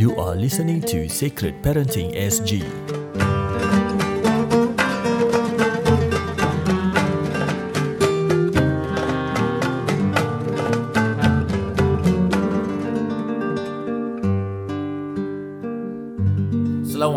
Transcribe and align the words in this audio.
You 0.00 0.16
are 0.16 0.34
listening 0.34 0.80
to 0.88 1.10
Sacred 1.10 1.60
Parenting 1.60 2.16
SG. 2.16 3.09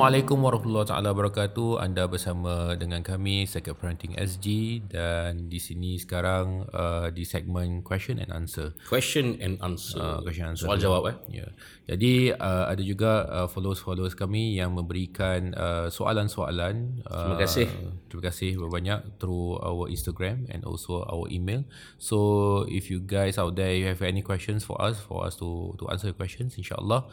Assalamualaikum 0.04 0.44
warahmatullahi 0.44 0.84
taala 0.92 1.16
wabarakatuh. 1.16 1.80
Anda 1.80 2.12
bersama 2.12 2.76
dengan 2.76 3.00
kami 3.00 3.48
Second 3.48 3.80
Parenting 3.80 4.20
SG 4.20 4.84
dan 4.92 5.48
di 5.48 5.64
sini 5.64 5.96
sekarang 5.96 6.68
uh, 6.76 7.08
di 7.08 7.24
segmen 7.24 7.80
question 7.88 8.20
and 8.20 8.28
answer. 8.36 8.76
Question 8.84 9.40
and 9.40 9.64
answer. 9.64 10.04
Uh, 10.04 10.20
question 10.20 10.52
and 10.52 10.60
answer. 10.60 10.68
Soal 10.68 10.84
jawab 10.84 11.08
eh. 11.08 11.16
Ya. 11.40 11.48
Jadi 11.88 12.36
uh, 12.36 12.68
ada 12.68 12.84
juga 12.84 13.32
uh, 13.32 13.48
followers-followers 13.48 14.12
kami 14.20 14.60
yang 14.60 14.76
memberikan 14.76 15.56
uh, 15.56 15.88
soalan-soalan. 15.88 17.00
Uh, 17.08 17.24
Terima 17.24 17.38
kasih. 17.40 17.68
Terima 18.12 18.24
kasih 18.28 18.60
banyak 18.60 19.00
through 19.24 19.56
our 19.64 19.88
Instagram 19.88 20.52
and 20.52 20.68
also 20.68 21.08
our 21.08 21.32
email. 21.32 21.64
So 21.96 22.68
if 22.68 22.92
you 22.92 23.00
guys 23.00 23.40
out 23.40 23.56
there 23.56 23.72
you 23.72 23.88
have 23.88 24.04
any 24.04 24.20
questions 24.20 24.68
for 24.68 24.76
us 24.84 25.00
for 25.00 25.24
us 25.24 25.40
to 25.40 25.80
to 25.80 25.88
answer 25.88 26.12
your 26.12 26.20
questions 26.20 26.60
insyaallah 26.60 27.08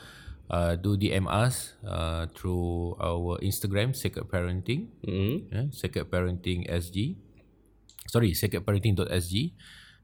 uh, 0.51 0.75
do 0.75 0.99
DM 0.99 1.31
us 1.31 1.79
uh, 1.87 2.27
through 2.35 2.99
our 2.99 3.39
Instagram 3.41 3.95
Sacred 3.95 4.27
Parenting. 4.27 4.91
Hmm. 5.07 5.47
yeah, 5.49 5.67
Sacred 5.71 6.11
Parenting 6.11 6.67
SG. 6.67 7.15
Sorry, 8.11 8.35
sacredparenting.sg. 8.35 9.55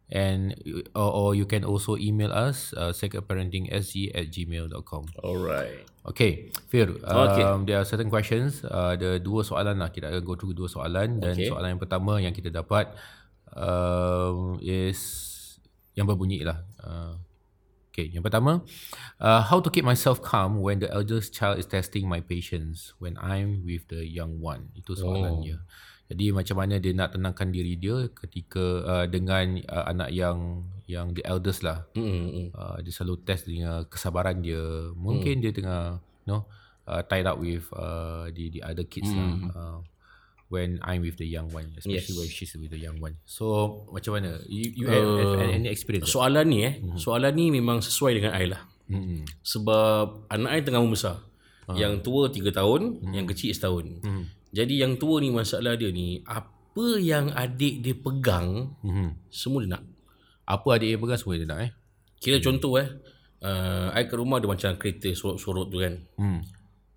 And 0.06 0.54
or, 0.94 1.10
or 1.10 1.28
you 1.34 1.50
can 1.50 1.66
also 1.66 1.98
email 1.98 2.30
us 2.30 2.70
uh, 2.78 2.94
sacredparentingsg 2.94 4.14
at 4.14 4.30
gmail.com. 4.30 5.02
Alright. 5.18 5.82
Okay, 6.06 6.54
Fir. 6.70 6.94
Okay. 7.02 7.42
Um, 7.42 7.66
there 7.66 7.82
are 7.82 7.84
certain 7.84 8.06
questions. 8.06 8.62
Uh, 8.62 8.94
ada 8.94 9.18
dua 9.18 9.42
soalan 9.42 9.82
lah. 9.82 9.90
Kita 9.90 10.06
akan 10.14 10.22
go 10.22 10.38
through 10.38 10.54
dua 10.54 10.70
soalan. 10.70 11.18
Dan 11.18 11.34
Okay. 11.34 11.50
soalan 11.50 11.74
yang 11.74 11.82
pertama 11.82 12.22
yang 12.22 12.30
kita 12.30 12.54
dapat 12.54 12.94
um, 13.50 14.62
is 14.62 15.02
yang 15.98 16.06
berbunyi 16.06 16.46
lah. 16.46 16.62
Uh, 16.78 17.18
okay, 17.96 18.12
yang 18.12 18.20
pertama. 18.20 18.60
Uh, 19.16 19.40
how 19.40 19.56
to 19.56 19.72
keep 19.72 19.80
myself 19.82 20.20
calm 20.20 20.60
when 20.60 20.76
the 20.76 20.92
eldest 20.92 21.32
child 21.32 21.56
is 21.56 21.64
testing 21.64 22.04
my 22.04 22.20
patience 22.20 22.92
when 23.00 23.16
I'm 23.16 23.64
with 23.64 23.88
the 23.88 24.04
young 24.04 24.36
one. 24.38 24.68
Itu 24.76 24.92
soalan 24.92 25.32
Oh. 25.32 25.42
dia. 25.42 25.58
Jadi 26.06 26.30
macam 26.30 26.62
mana 26.62 26.78
dia 26.78 26.94
nak 26.94 27.18
tenangkan 27.18 27.50
diri 27.50 27.74
dia 27.74 28.06
ketika 28.14 28.62
uh, 28.84 29.06
dengan 29.08 29.58
uh, 29.66 29.90
anak 29.90 30.14
yang 30.14 30.62
yang 30.86 31.10
the 31.10 31.24
eldest 31.26 31.66
lah 31.66 31.82
Hmm. 31.98 32.54
uh, 32.54 32.78
dia 32.78 32.94
selalu 32.94 33.26
test 33.26 33.50
dengan 33.50 33.82
kesabaran 33.90 34.38
dia 34.38 34.62
mungkin 34.94 35.42
dia 35.42 35.50
tengah 35.50 35.98
you 36.22 36.30
know 36.30 36.46
uh, 36.86 37.02
tied 37.02 37.26
up 37.26 37.42
with 37.42 37.66
uh, 37.74 38.30
the 38.30 38.54
the 38.54 38.62
other 38.62 38.86
kids 38.86 39.10
lah 39.10 39.34
uh, 39.50 39.78
when 40.46 40.78
I'm 40.80 41.02
with 41.02 41.18
the 41.18 41.26
young 41.26 41.50
one 41.50 41.74
especially 41.74 42.14
Yes. 42.14 42.20
when 42.22 42.30
she's 42.30 42.52
with 42.54 42.70
the 42.70 42.78
young 42.78 42.98
one 42.98 43.18
so 43.26 43.44
macam 43.90 44.18
mana 44.18 44.38
you, 44.46 44.84
you 44.84 44.86
have, 44.86 45.02
have 45.42 45.50
any 45.52 45.66
experience? 45.66 46.06
Soalan 46.06 46.46
ni 46.46 46.62
eh. 46.62 46.74
Soalan 46.94 47.34
ni 47.34 47.50
memang 47.50 47.82
sesuai 47.82 48.12
dengan 48.14 48.32
I 48.32 48.46
lah. 48.46 48.62
Mm-mm. 48.86 49.26
Sebab 49.42 50.30
anak 50.30 50.50
I 50.54 50.60
tengah 50.62 50.78
membesar. 50.78 51.18
Yang 51.66 52.06
tua 52.06 52.30
3 52.30 52.54
tahun, 52.54 52.82
yang 53.10 53.26
kecil 53.26 53.50
setahun. 53.50 53.98
Jadi 54.54 54.78
yang 54.78 54.94
tua 54.94 55.18
ni 55.18 55.34
masalah 55.34 55.74
dia 55.74 55.90
ni, 55.90 56.22
apa 56.22 56.86
yang 56.96 57.34
adik 57.34 57.82
dia 57.82 57.92
pegang, 57.92 58.70
Mhm. 58.86 59.26
semua 59.26 59.60
dia 59.60 59.74
nak. 59.74 59.82
apa 60.46 60.68
adik 60.72 60.88
dia 60.88 60.98
pegang 61.00 61.18
semua 61.18 61.34
dia 61.34 61.42
nak 61.44 61.58
eh 61.58 61.70
Kira 62.16 62.38
contoh 62.38 62.78
eh, 62.78 62.86
uh, 63.42 63.90
I 63.90 64.06
ke 64.06 64.14
rumah 64.14 64.38
ada 64.38 64.46
macam 64.46 64.78
kereta 64.78 65.10
sorot-sorot 65.10 65.66
tu 65.66 65.82
kan. 65.82 65.98
hmm. 66.14 66.40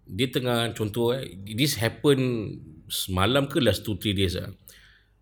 Dia 0.06 0.30
tengah 0.30 0.70
contoh 0.72 1.12
eh, 1.12 1.26
this 1.50 1.74
happen 1.76 2.20
semalam 2.90 3.46
ke 3.46 3.62
last 3.62 3.86
2-3 3.86 4.18
days 4.18 4.36
lah. 4.36 4.52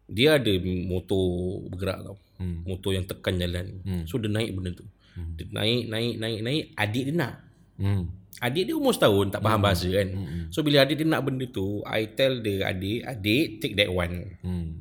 Dia 0.08 0.40
ada 0.40 0.52
motor 0.64 1.24
bergerak 1.68 2.00
tau. 2.08 2.18
Hmm. 2.40 2.64
Motor 2.64 2.92
yang 2.96 3.06
tekan 3.06 3.36
jalan. 3.36 3.84
Hmm. 3.84 4.04
So 4.08 4.18
dia 4.18 4.32
naik 4.32 4.56
benda 4.56 4.72
tu. 4.72 4.88
Hmm. 5.14 5.36
Dia 5.36 5.46
naik, 5.52 5.84
naik, 5.92 6.14
naik, 6.18 6.40
naik. 6.42 6.64
Adik 6.80 7.04
dia 7.12 7.14
nak. 7.14 7.34
Hmm. 7.76 8.04
Adik 8.40 8.72
dia 8.72 8.76
umur 8.78 8.94
setahun 8.96 9.34
tak 9.34 9.42
faham 9.44 9.60
bahasa 9.60 9.90
kan. 9.92 10.08
So 10.54 10.64
bila 10.64 10.88
adik 10.88 11.04
dia 11.04 11.08
nak 11.10 11.28
benda 11.28 11.46
tu, 11.52 11.84
I 11.84 12.16
tell 12.16 12.40
dia 12.40 12.72
adik, 12.72 13.04
adik 13.04 13.46
take 13.60 13.76
that 13.76 13.92
one. 13.92 14.40
Hmm. 14.42 14.80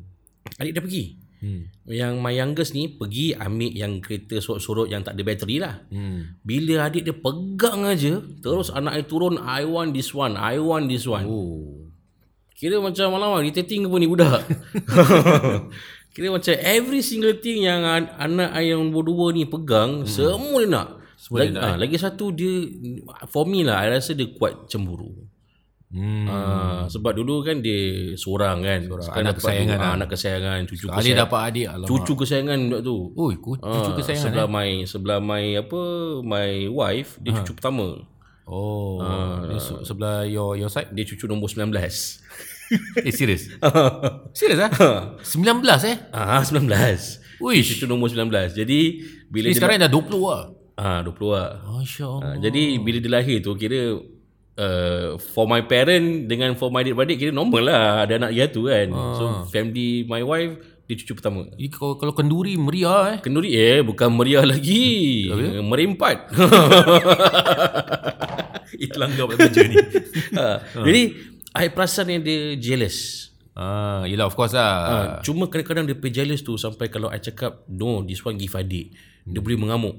Adik 0.63 0.79
dah 0.79 0.85
pergi. 0.85 1.05
Hmm. 1.37 1.69
Yang 1.89 2.15
my 2.21 2.33
youngest 2.33 2.73
ni 2.73 2.89
pergi 2.89 3.37
ambil 3.37 3.73
yang 3.73 3.93
kereta 4.01 4.41
sorot-sorot 4.41 4.89
yang 4.89 5.05
tak 5.05 5.19
ada 5.19 5.23
bateri 5.25 5.57
lah. 5.59 5.83
Hmm. 5.91 6.39
Bila 6.45 6.87
adik 6.87 7.03
dia 7.09 7.17
pegang 7.17 7.83
aja, 7.83 8.23
terus 8.45 8.71
anak 8.71 9.01
dia 9.01 9.05
turun, 9.09 9.41
I 9.43 9.67
want 9.67 9.97
this 9.97 10.13
one, 10.15 10.39
I 10.39 10.61
want 10.61 10.87
this 10.93 11.09
one. 11.09 11.27
oh 11.27 11.86
Kira 12.57 12.81
macam 12.81 13.13
malam 13.13 13.37
irritating 13.39 13.85
ke 13.85 13.89
pun 13.89 14.01
ni 14.01 14.09
budak. 14.09 14.41
Kira 16.17 16.33
macam 16.33 16.55
every 16.57 17.05
single 17.05 17.37
thing 17.37 17.61
yang 17.61 17.85
an- 17.85 18.09
anak 18.17 18.57
yang 18.59 18.81
nombor 18.81 19.05
dua 19.05 19.27
ni 19.31 19.45
pegang, 19.45 20.01
hmm. 20.01 20.09
semua 20.09 20.59
dia 20.59 20.69
nak. 20.71 20.89
Semua 21.15 21.37
lagi, 21.39 21.49
dia 21.49 21.55
nak, 21.55 21.65
ah, 21.67 21.77
lagi 21.77 21.97
satu 21.97 22.25
dia, 22.31 22.53
for 23.27 23.45
me 23.45 23.61
lah, 23.61 23.85
I 23.85 23.93
rasa 23.93 24.13
dia 24.13 24.25
kuat 24.31 24.65
cemburu. 24.67 25.13
hmm. 25.87 26.25
Ah, 26.25 26.83
sebab 26.89 27.13
dulu 27.13 27.45
kan 27.45 27.61
dia 27.61 28.13
seorang 28.15 28.65
kan. 28.65 28.81
Sekarang 28.85 29.21
Anak 29.21 29.35
kesayangan 29.37 29.69
dua, 29.71 29.77
lah. 29.77 29.85
ah, 29.87 29.95
anak 29.95 30.09
kesayangan, 30.11 30.59
cucu 30.65 30.85
Ali 30.87 30.93
kesayangan. 31.13 31.21
dapat 31.23 31.41
adik 31.43 31.67
alamak 31.69 31.89
Cucu 31.89 32.13
kesayangan 32.17 32.59
budak 32.63 32.81
tu. 32.83 32.97
Oi, 33.13 33.35
cucu 33.37 33.61
Ah, 33.61 33.93
kesayangan 33.95 34.25
sebelah 34.25 34.49
eh? 34.49 34.55
my 34.57 34.69
sebelah 34.83 35.19
my 35.21 35.45
apa 35.59 35.81
my 36.25 36.51
wife 36.67 37.21
dia 37.21 37.37
cucu 37.37 37.53
pertama. 37.53 38.01
Oh, 38.47 39.03
dia 39.45 39.59
se- 39.59 39.83
sebelah 39.83 40.23
your 40.23 40.55
your 40.55 40.71
side. 40.71 40.95
Dia 40.95 41.03
cucu 41.03 41.27
nombor 41.27 41.51
19. 41.51 41.67
Eh, 42.99 43.15
serius? 43.15 43.47
serius 44.39 44.59
ah? 44.59 44.71
19 45.23 45.63
eh? 45.87 45.97
ah 46.11 46.43
19. 46.43 46.67
Uish. 47.39 47.79
Cucu 47.79 47.87
nombor 47.87 48.11
19. 48.11 48.59
Jadi 48.59 48.79
bila 49.31 49.47
dia 49.51 49.55
sekarang 49.55 49.79
dah 49.79 49.87
20 49.87 50.19
lah. 50.19 50.51
ah 50.75 50.99
20 50.99 51.15
lah. 51.31 51.63
Masya 51.63 52.05
Allah. 52.07 52.27
Ah, 52.27 52.37
jadi 52.43 52.83
bila 52.83 52.99
dia 52.99 53.13
lahir 53.13 53.39
tu 53.39 53.55
kira 53.55 53.95
uh, 54.59 55.15
for 55.31 55.47
my 55.47 55.63
parent 55.63 56.27
dengan 56.27 56.59
for 56.59 56.75
my 56.75 56.83
adik-beradik 56.83 57.23
kira 57.23 57.31
normal 57.31 57.63
lah 57.63 58.03
ada 58.03 58.19
anak 58.19 58.35
gitu 58.35 58.67
kan. 58.67 58.91
So 59.15 59.25
family 59.47 60.03
my 60.03 60.27
wife 60.27 60.59
dia 60.87 60.95
cucu 60.99 61.19
pertama. 61.19 61.47
Ini 61.55 61.71
kalau, 61.71 61.95
kalau 61.95 62.15
kenduri 62.15 62.59
meriah 62.59 63.15
eh. 63.15 63.19
Kenduri 63.23 63.55
eh 63.55 63.79
bukan 63.83 64.11
meriah 64.11 64.43
lagi. 64.43 65.31
Merempat. 65.63 66.35
Itu 68.77 68.97
langgar 69.01 69.27
buat 69.29 69.39
kerja 69.41 69.63
ni. 69.67 69.77
ha. 70.39 70.61
Jadi 70.63 71.03
I 71.57 71.67
perasan 71.73 72.13
yang 72.13 72.23
dia 72.23 72.57
jealous. 72.61 73.29
Ah, 73.57 74.05
yelah 74.05 74.29
of 74.29 74.37
course 74.37 74.53
lah. 74.53 74.73
Ha. 74.85 74.97
Cuma 75.25 75.49
kadang-kadang 75.49 75.89
dia 75.89 75.97
jealous 76.13 76.45
tu 76.45 76.61
sampai 76.61 76.93
kalau 76.93 77.09
I 77.09 77.19
cakap 77.19 77.65
no 77.73 78.05
this 78.05 78.21
one 78.21 78.37
give 78.37 78.53
adik. 78.53 78.93
Dia 79.27 79.41
boleh 79.41 79.59
mengamuk. 79.59 79.97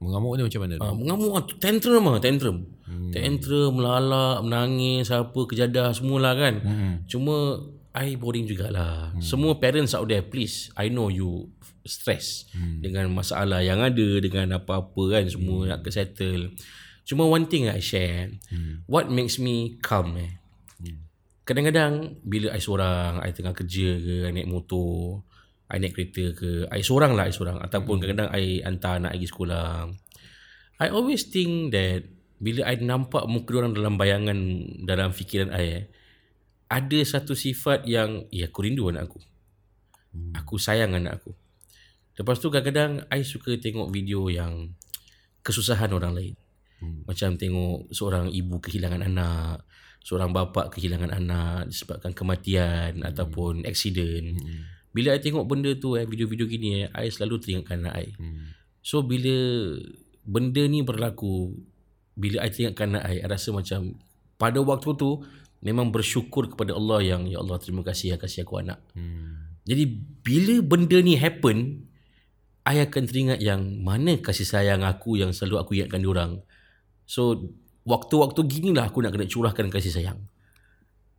Mengamuk 0.00 0.32
ni 0.40 0.42
macam 0.48 0.60
mana? 0.64 0.74
Ha, 0.80 0.92
mengamuk 0.96 1.30
lah. 1.36 1.44
Tantrum 1.60 2.04
lah. 2.08 2.20
Tantrum. 2.24 2.56
Hmm. 2.88 3.12
Tantrum, 3.12 3.70
melalak, 3.76 4.40
menangis, 4.42 5.12
apa, 5.12 5.40
kejadah 5.44 5.92
semualah 5.92 6.34
kan. 6.40 6.54
Hmm. 6.64 6.92
Cuma 7.04 7.60
I 7.92 8.16
boring 8.16 8.46
jugalah. 8.46 9.12
Hmm. 9.12 9.20
Semua 9.20 9.58
parents 9.58 9.92
out 9.92 10.06
there 10.06 10.22
please. 10.22 10.70
I 10.78 10.88
know 10.88 11.10
you 11.10 11.50
stress 11.82 12.46
hmm. 12.54 12.80
dengan 12.80 13.10
masalah 13.10 13.60
yang 13.66 13.82
ada 13.82 14.08
dengan 14.22 14.56
apa-apa 14.56 15.02
kan 15.10 15.24
semua 15.26 15.66
hmm. 15.66 15.68
nak 15.74 15.80
ke 15.82 15.90
settle. 15.90 16.54
Cuma 17.10 17.26
one 17.26 17.50
thing 17.50 17.66
I 17.66 17.82
share. 17.82 18.30
Hmm. 18.54 18.86
What 18.86 19.10
makes 19.10 19.42
me 19.42 19.82
calm 19.82 20.14
eh. 20.14 20.38
Kadang-kadang 21.42 22.22
bila 22.22 22.54
I 22.54 22.62
seorang, 22.62 23.18
I 23.26 23.34
tengah 23.34 23.50
kerja 23.50 23.98
ke, 23.98 24.14
I 24.22 24.30
naik 24.30 24.46
motor, 24.46 25.26
I 25.66 25.82
naik 25.82 25.98
kereta 25.98 26.30
ke, 26.30 26.70
I 26.70 26.78
seorang 26.78 27.18
lah 27.18 27.26
I 27.26 27.34
seorang. 27.34 27.58
Ataupun 27.58 27.98
kadang-kadang 27.98 28.30
I 28.30 28.62
hantar 28.62 29.02
anak 29.02 29.18
pergi 29.18 29.26
sekolah. 29.26 29.90
I 30.78 30.94
always 30.94 31.26
think 31.26 31.74
that 31.74 32.06
bila 32.38 32.70
I 32.70 32.78
nampak 32.78 33.26
muka 33.26 33.58
orang 33.58 33.74
dalam 33.74 33.98
bayangan, 33.98 34.38
dalam 34.86 35.10
fikiran 35.10 35.50
I, 35.50 35.58
eh, 35.58 35.78
ada 36.70 36.98
satu 37.02 37.34
sifat 37.34 37.82
yang, 37.90 38.30
ya 38.30 38.46
aku 38.46 38.62
rindu 38.62 38.86
anak 38.86 39.10
aku. 39.10 39.18
Aku 40.38 40.54
sayang 40.54 40.94
anak 40.94 41.18
aku. 41.18 41.34
Lepas 42.14 42.38
tu 42.38 42.46
kadang-kadang 42.54 43.10
I 43.10 43.26
suka 43.26 43.58
tengok 43.58 43.90
video 43.90 44.30
yang 44.30 44.78
kesusahan 45.42 45.90
orang 45.90 46.14
lain. 46.14 46.34
Macam 47.04 47.36
tengok 47.36 47.92
seorang 47.92 48.32
ibu 48.32 48.56
kehilangan 48.58 49.04
anak, 49.04 49.64
seorang 50.00 50.32
bapa 50.32 50.72
kehilangan 50.72 51.12
anak 51.12 51.68
disebabkan 51.68 52.16
kematian 52.16 53.00
hmm. 53.00 53.08
ataupun 53.12 53.68
aksiden. 53.68 54.40
Hmm. 54.40 54.60
Bila 54.90 55.14
I 55.14 55.22
tengok 55.22 55.46
benda 55.46 55.70
tu 55.76 55.94
eh 55.94 56.08
video-video 56.08 56.48
gini 56.50 56.68
eh 56.84 56.88
I 56.96 57.12
selalu 57.12 57.38
teringatkan 57.38 57.84
anak 57.86 57.94
I. 57.94 58.08
Hmm. 58.16 58.56
So 58.80 59.04
bila 59.04 59.36
benda 60.24 60.64
ni 60.66 60.80
berlaku 60.80 61.54
bila 62.16 62.42
I 62.42 62.50
teringatkan 62.50 62.96
anak 62.96 63.04
I, 63.06 63.16
I 63.22 63.28
rasa 63.28 63.52
macam 63.52 64.00
pada 64.40 64.58
waktu 64.64 64.90
tu 64.96 65.20
memang 65.60 65.92
bersyukur 65.92 66.48
kepada 66.48 66.72
Allah 66.72 67.04
yang 67.04 67.28
ya 67.28 67.44
Allah 67.44 67.60
terima 67.60 67.84
kasih 67.84 68.16
ya 68.16 68.16
kasih 68.16 68.48
aku 68.48 68.64
anak. 68.64 68.80
Hmm. 68.96 69.52
Jadi 69.68 69.84
bila 70.24 70.64
benda 70.64 70.98
ni 71.04 71.20
happen 71.20 71.86
I 72.64 72.80
akan 72.84 73.04
teringat 73.08 73.40
yang 73.40 73.80
mana 73.80 74.20
kasih 74.20 74.48
sayang 74.48 74.84
aku 74.84 75.20
yang 75.20 75.32
selalu 75.32 75.56
aku 75.60 75.70
ingatkan 75.76 76.00
diorang. 76.00 76.32
So 77.10 77.42
waktu-waktu 77.82 78.40
gini 78.46 78.70
lah 78.70 78.86
aku 78.94 79.02
nak 79.02 79.10
kena 79.18 79.26
curahkan 79.26 79.66
kasih 79.66 79.90
sayang. 79.90 80.20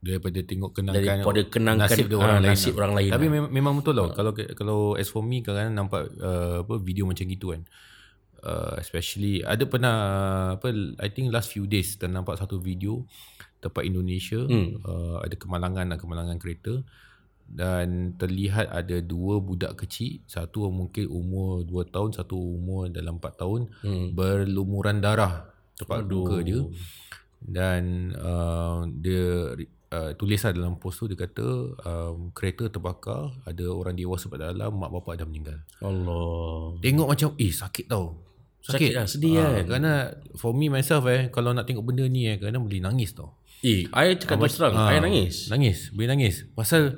daripada 0.01 0.41
tengok 0.41 0.71
kenangkan 0.73 1.21
Daripada 1.21 1.41
kenangkan, 1.45 1.85
nasib 1.93 2.09
dia 2.09 2.17
orang 2.17 2.41
lain 2.41 2.49
nasib 2.57 2.73
lah. 2.73 2.79
orang 2.81 2.93
lain 2.97 3.11
tapi 3.13 3.25
lah. 3.29 3.45
memang, 3.53 3.73
betul 3.77 3.93
tau 3.93 4.09
kalau 4.17 4.31
kalau 4.33 4.79
as 4.97 5.13
for 5.13 5.21
me 5.21 5.45
kadang-kadang 5.45 5.77
nampak 5.77 6.09
uh, 6.17 6.65
apa 6.65 6.75
video 6.81 7.05
macam 7.05 7.21
gitu 7.29 7.53
kan 7.53 7.61
uh, 8.41 8.81
especially 8.81 9.45
ada 9.45 9.61
pernah 9.69 9.95
apa 10.57 10.73
I 10.97 11.13
think 11.13 11.29
last 11.29 11.53
few 11.53 11.69
days 11.69 12.01
ternampak 12.01 12.41
satu 12.41 12.57
video 12.57 13.05
tempat 13.61 13.85
Indonesia 13.85 14.41
hmm. 14.41 14.81
uh, 14.81 15.17
ada 15.21 15.37
kemalangan 15.37 15.93
kemalangan 16.01 16.41
kereta 16.41 16.81
dan 17.45 18.17
terlihat 18.17 18.73
ada 18.73 18.97
dua 19.05 19.37
budak 19.37 19.85
kecil 19.85 20.23
satu 20.25 20.71
mungkin 20.71 21.11
umur 21.11 21.67
2 21.67 21.91
tahun 21.91 22.09
satu 22.15 22.39
umur 22.39 22.87
dalam 22.87 23.19
4 23.19 23.27
tahun 23.35 23.61
hmm. 23.83 24.07
berlumuran 24.15 25.03
darah 25.03 25.50
tempat 25.75 26.03
muka 26.03 26.37
dia 26.41 26.61
dan 27.41 27.83
uh, 28.15 28.85
dia 28.87 29.57
uh, 29.89 30.11
tulislah 30.13 30.51
dalam 30.51 30.77
post 30.77 30.99
tu 30.99 31.09
dia 31.09 31.17
kata 31.17 31.47
um, 31.75 32.29
kereta 32.31 32.67
terbakar 32.67 33.33
ada 33.43 33.65
orang 33.67 33.93
dewasa 33.93 34.27
pada 34.27 34.49
dalam 34.49 34.73
mak 34.73 34.91
bapak 34.91 35.17
dah 35.17 35.25
meninggal 35.25 35.57
Allah. 35.81 36.77
tengok 36.79 37.07
macam 37.07 37.29
eh 37.35 37.49
sakit 37.49 37.87
tau 37.87 38.29
Sakit 38.61 38.93
lah, 38.93 39.09
sedih 39.09 39.41
Ah, 39.41 39.57
kan? 39.57 39.65
kerana 39.65 39.91
for 40.37 40.53
me 40.53 40.69
myself 40.69 41.09
eh 41.09 41.27
kalau 41.27 41.49
nak 41.49 41.65
tengok 41.65 41.81
benda 41.81 42.05
ni 42.05 42.29
eh 42.29 42.37
kadang 42.37 42.61
boleh 42.61 42.77
nangis 42.77 43.11
tau 43.11 43.41
Eh, 43.61 43.85
I 43.87 44.17
cakap 44.17 44.37
terus 44.37 44.57
terang, 44.57 44.73
Ah, 44.73 44.89
I 44.89 44.97
nangis. 44.97 45.45
Nangis, 45.45 45.93
boleh 45.93 46.09
nangis. 46.09 46.49
Pasal 46.49 46.97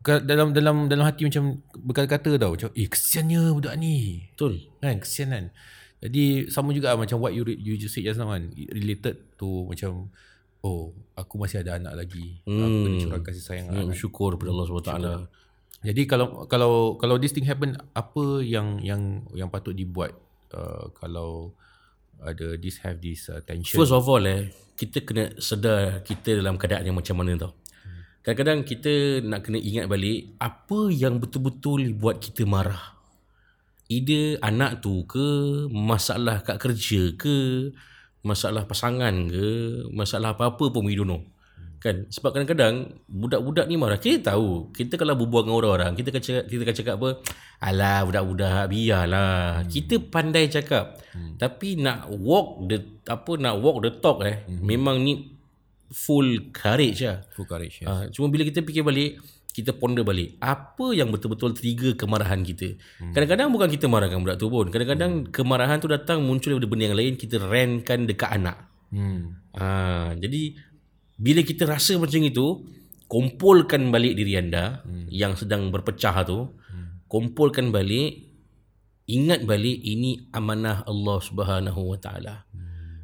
dalam 0.00 0.56
dalam 0.56 0.88
dalam 0.88 1.04
hati 1.04 1.28
macam 1.28 1.60
berkata-kata 1.76 2.40
tau, 2.40 2.56
macam 2.56 2.72
eh 2.72 2.88
kesiannya 2.88 3.52
budak 3.52 3.76
ni. 3.76 4.24
Betul. 4.32 4.72
Kan, 4.80 4.96
kesian 4.96 5.28
kan. 5.28 5.44
Jadi 6.00 6.48
sama 6.48 6.72
juga 6.72 6.96
lah 6.96 6.98
macam 6.98 7.20
what 7.20 7.36
you 7.36 7.44
you 7.44 7.76
just 7.76 7.92
said 7.92 8.08
just 8.08 8.16
now 8.16 8.32
kan, 8.32 8.48
related 8.72 9.20
to 9.36 9.68
macam 9.68 10.08
oh, 10.64 10.92
aku 11.12 11.36
masih 11.36 11.60
ada 11.60 11.76
anak 11.76 11.92
lagi. 11.92 12.40
Hmm. 12.48 12.60
Aku 12.64 12.76
kena 12.88 12.96
curang 13.04 13.24
kasih 13.24 13.44
sayang 13.44 13.66
Ya, 13.68 13.84
anak. 13.84 13.92
bersyukur 13.92 14.36
kepada 14.36 14.50
Allah 14.52 14.66
SWT. 14.66 14.92
Jadi 15.80 16.02
kalau 16.04 16.44
kalau 16.44 17.00
kalau 17.00 17.16
this 17.16 17.32
thing 17.32 17.48
happen 17.48 17.72
apa 17.96 18.44
yang 18.44 18.80
yang 18.84 19.24
yang 19.32 19.48
patut 19.48 19.72
dibuat 19.72 20.12
uh, 20.52 20.92
kalau 20.92 21.56
ada 22.20 22.60
this 22.60 22.76
have 22.84 23.00
this 23.00 23.32
uh, 23.32 23.40
tension 23.40 23.80
First 23.80 23.96
of 23.96 24.04
all 24.04 24.20
eh, 24.28 24.52
kita 24.76 25.00
kena 25.00 25.32
sedar 25.40 26.04
kita 26.04 26.36
dalam 26.36 26.60
keadaan 26.60 26.84
yang 26.84 26.96
macam 27.00 27.16
mana 27.16 27.32
tau. 27.40 27.56
Kadang-kadang 28.20 28.68
kita 28.68 29.24
nak 29.24 29.40
kena 29.48 29.56
ingat 29.56 29.88
balik 29.88 30.36
apa 30.36 30.92
yang 30.92 31.16
betul-betul 31.16 31.96
buat 31.96 32.20
kita 32.20 32.44
marah. 32.44 32.99
Either 33.90 34.38
anak 34.38 34.86
tu 34.86 35.02
ke, 35.10 35.66
masalah 35.66 36.46
kat 36.46 36.62
kerja 36.62 37.10
ke, 37.18 37.74
masalah 38.22 38.70
pasangan 38.70 39.26
ke, 39.26 39.50
masalah 39.90 40.38
apa-apa 40.38 40.70
pun 40.70 40.86
we 40.86 40.94
don't 40.94 41.10
know. 41.10 41.26
Kan? 41.80 42.12
Sebab 42.12 42.36
kadang-kadang 42.36 42.92
budak-budak 43.08 43.64
ni 43.64 43.80
marah. 43.80 43.96
Kita 43.96 44.36
tahu. 44.36 44.68
Kita 44.76 45.00
kalau 45.00 45.16
berbual 45.16 45.48
dengan 45.48 45.56
orang-orang, 45.64 45.92
kita 45.96 46.12
akan 46.12 46.22
cakap, 46.22 46.44
kita 46.44 46.62
akan 46.68 46.76
cakap 46.76 46.94
apa? 47.00 47.10
Alah 47.64 47.98
budak-budak 48.04 48.68
biarlah. 48.68 49.64
Hmm. 49.64 49.68
Kita 49.72 49.94
pandai 49.96 50.52
cakap. 50.52 51.00
Hmm. 51.16 51.40
Tapi 51.40 51.80
nak 51.80 52.12
walk 52.12 52.68
the 52.68 52.84
apa 53.08 53.32
nak 53.40 53.64
walk 53.64 53.80
the 53.80 53.90
talk 53.96 54.20
eh 54.28 54.44
hmm. 54.44 54.60
memang 54.60 55.00
ni 55.00 55.40
full 55.88 56.52
courage 56.52 57.00
lah. 57.00 57.24
full 57.32 57.48
courage. 57.48 57.80
Yes. 57.82 57.88
Ha, 57.88 58.06
cuma 58.12 58.28
bila 58.28 58.44
kita 58.44 58.60
fikir 58.60 58.84
balik, 58.84 59.16
kita 59.50 59.74
ponder 59.74 60.06
balik 60.06 60.38
apa 60.38 60.94
yang 60.94 61.10
betul-betul 61.10 61.52
trigger 61.52 61.98
kemarahan 61.98 62.40
kita. 62.46 62.78
Hmm. 63.02 63.12
Kadang-kadang 63.12 63.50
bukan 63.50 63.68
kita 63.68 63.86
marahkan 63.90 64.22
budak 64.22 64.38
tu 64.38 64.46
pun. 64.46 64.70
Kadang-kadang 64.70 65.12
hmm. 65.26 65.34
kemarahan 65.34 65.78
tu 65.82 65.90
datang 65.90 66.22
muncul 66.22 66.54
daripada 66.54 66.70
benda 66.70 66.84
yang 66.90 66.98
lain 66.98 67.14
kita 67.18 67.36
rantkan 67.42 68.06
dekat 68.06 68.30
anak. 68.30 68.56
Hmm. 68.94 69.38
Ha, 69.54 70.14
jadi 70.14 70.54
bila 71.20 71.40
kita 71.44 71.66
rasa 71.66 71.98
macam 71.98 72.22
itu, 72.22 72.46
kumpulkan 73.10 73.90
balik 73.90 74.14
diri 74.14 74.38
anda 74.38 74.86
hmm. 74.86 75.10
yang 75.10 75.34
sedang 75.34 75.68
berpecah 75.74 76.22
tu, 76.22 76.54
hmm. 76.54 77.10
kumpulkan 77.10 77.74
balik, 77.74 78.30
ingat 79.10 79.42
balik 79.42 79.82
ini 79.82 80.30
amanah 80.30 80.86
Allah 80.86 81.18
Subhanahu 81.18 81.94
Wa 81.94 81.98
Taala. 81.98 82.36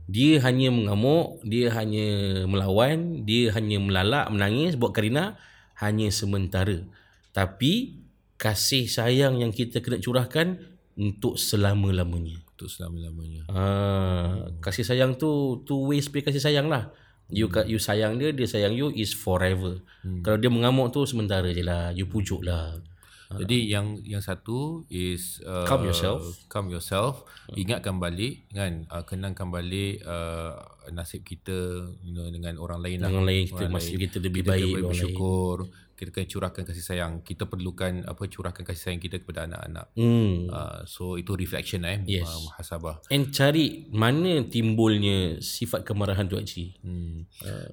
Dia 0.07 0.39
hanya 0.47 0.71
mengamuk, 0.71 1.43
dia 1.43 1.75
hanya 1.75 2.07
melawan, 2.47 3.27
dia 3.27 3.51
hanya 3.59 3.83
melalak, 3.83 4.31
menangis 4.31 4.79
buat 4.79 4.95
karina 4.95 5.35
hanya 5.81 6.09
sementara. 6.09 6.85
Tapi 7.33 8.01
kasih 8.37 8.89
sayang 8.89 9.41
yang 9.41 9.53
kita 9.53 9.81
kena 9.81 10.01
curahkan 10.01 10.57
untuk 10.97 11.37
selama-lamanya. 11.37 12.41
Untuk 12.57 12.73
selama-lamanya. 12.73 13.49
Ah, 13.53 14.49
kasih 14.65 14.85
sayang 14.89 15.21
tu 15.21 15.61
two 15.69 15.93
ways 15.93 16.09
play 16.09 16.25
kasih 16.25 16.41
sayang 16.41 16.73
lah. 16.73 16.93
You 17.27 17.51
hmm. 17.51 17.67
you 17.67 17.83
sayang 17.83 18.23
dia, 18.23 18.31
dia 18.31 18.47
sayang 18.47 18.73
you 18.73 18.89
is 18.95 19.11
forever. 19.13 19.83
Hmm. 20.07 20.23
Kalau 20.23 20.39
dia 20.39 20.49
mengamuk 20.49 20.95
tu 20.95 21.03
sementara 21.05 21.51
je 21.51 21.61
lah. 21.61 21.91
You 21.93 22.07
pujuk 22.07 22.47
lah. 22.47 22.79
Jadi 23.27 23.67
yang 23.67 23.99
yang 24.07 24.23
satu 24.23 24.87
is 24.87 25.43
uh, 25.43 25.67
Calm 25.67 25.83
yourself. 25.83 26.23
Calm 26.47 26.71
yourself. 26.71 27.27
Ingatkan 27.53 27.99
balik 27.99 28.47
kan 28.55 28.87
uh, 28.87 29.03
kenangkan 29.03 29.51
balik 29.51 29.99
uh, 30.07 30.55
nasib 30.95 31.27
kita 31.27 31.91
you 32.07 32.15
know, 32.15 32.31
dengan 32.31 32.55
orang 32.57 32.79
lain 32.79 33.03
lah. 33.03 33.11
Dengan 33.11 33.27
lain 33.27 33.45
kita 33.51 33.67
Orang 33.67 33.75
masih 33.75 33.99
lain. 33.99 34.03
kita 34.07 34.17
lebih 34.23 34.43
kita 34.47 34.51
baik 34.55 34.63
dengan 34.63 34.71
orang 34.71 34.79
lain. 34.79 34.91
bersyukur. 34.95 35.59
Kita 35.97 36.13
kena 36.13 36.29
curahkan 36.29 36.63
kasih 36.69 36.85
sayang. 36.85 37.13
Kita 37.25 37.49
perlukan 37.49 38.05
apa 38.05 38.23
curahkan 38.29 38.63
kasih 38.63 38.83
sayang 38.85 39.01
kita 39.01 39.17
kepada 39.17 39.49
anak-anak. 39.49 39.87
Hmm. 39.97 40.45
Uh, 40.47 40.81
so 40.85 41.17
itu 41.17 41.33
reflection 41.33 41.89
eh 41.89 42.05
Yes. 42.05 42.29
uh, 42.29 42.37
muhasabah. 42.45 43.01
And 43.09 43.33
cari 43.33 43.89
mana 43.91 44.45
timbulnya 44.45 45.41
sifat 45.41 45.89
kemarahan 45.89 46.29
tu 46.29 46.37
actually. 46.37 46.77
Hmm. 46.85 47.25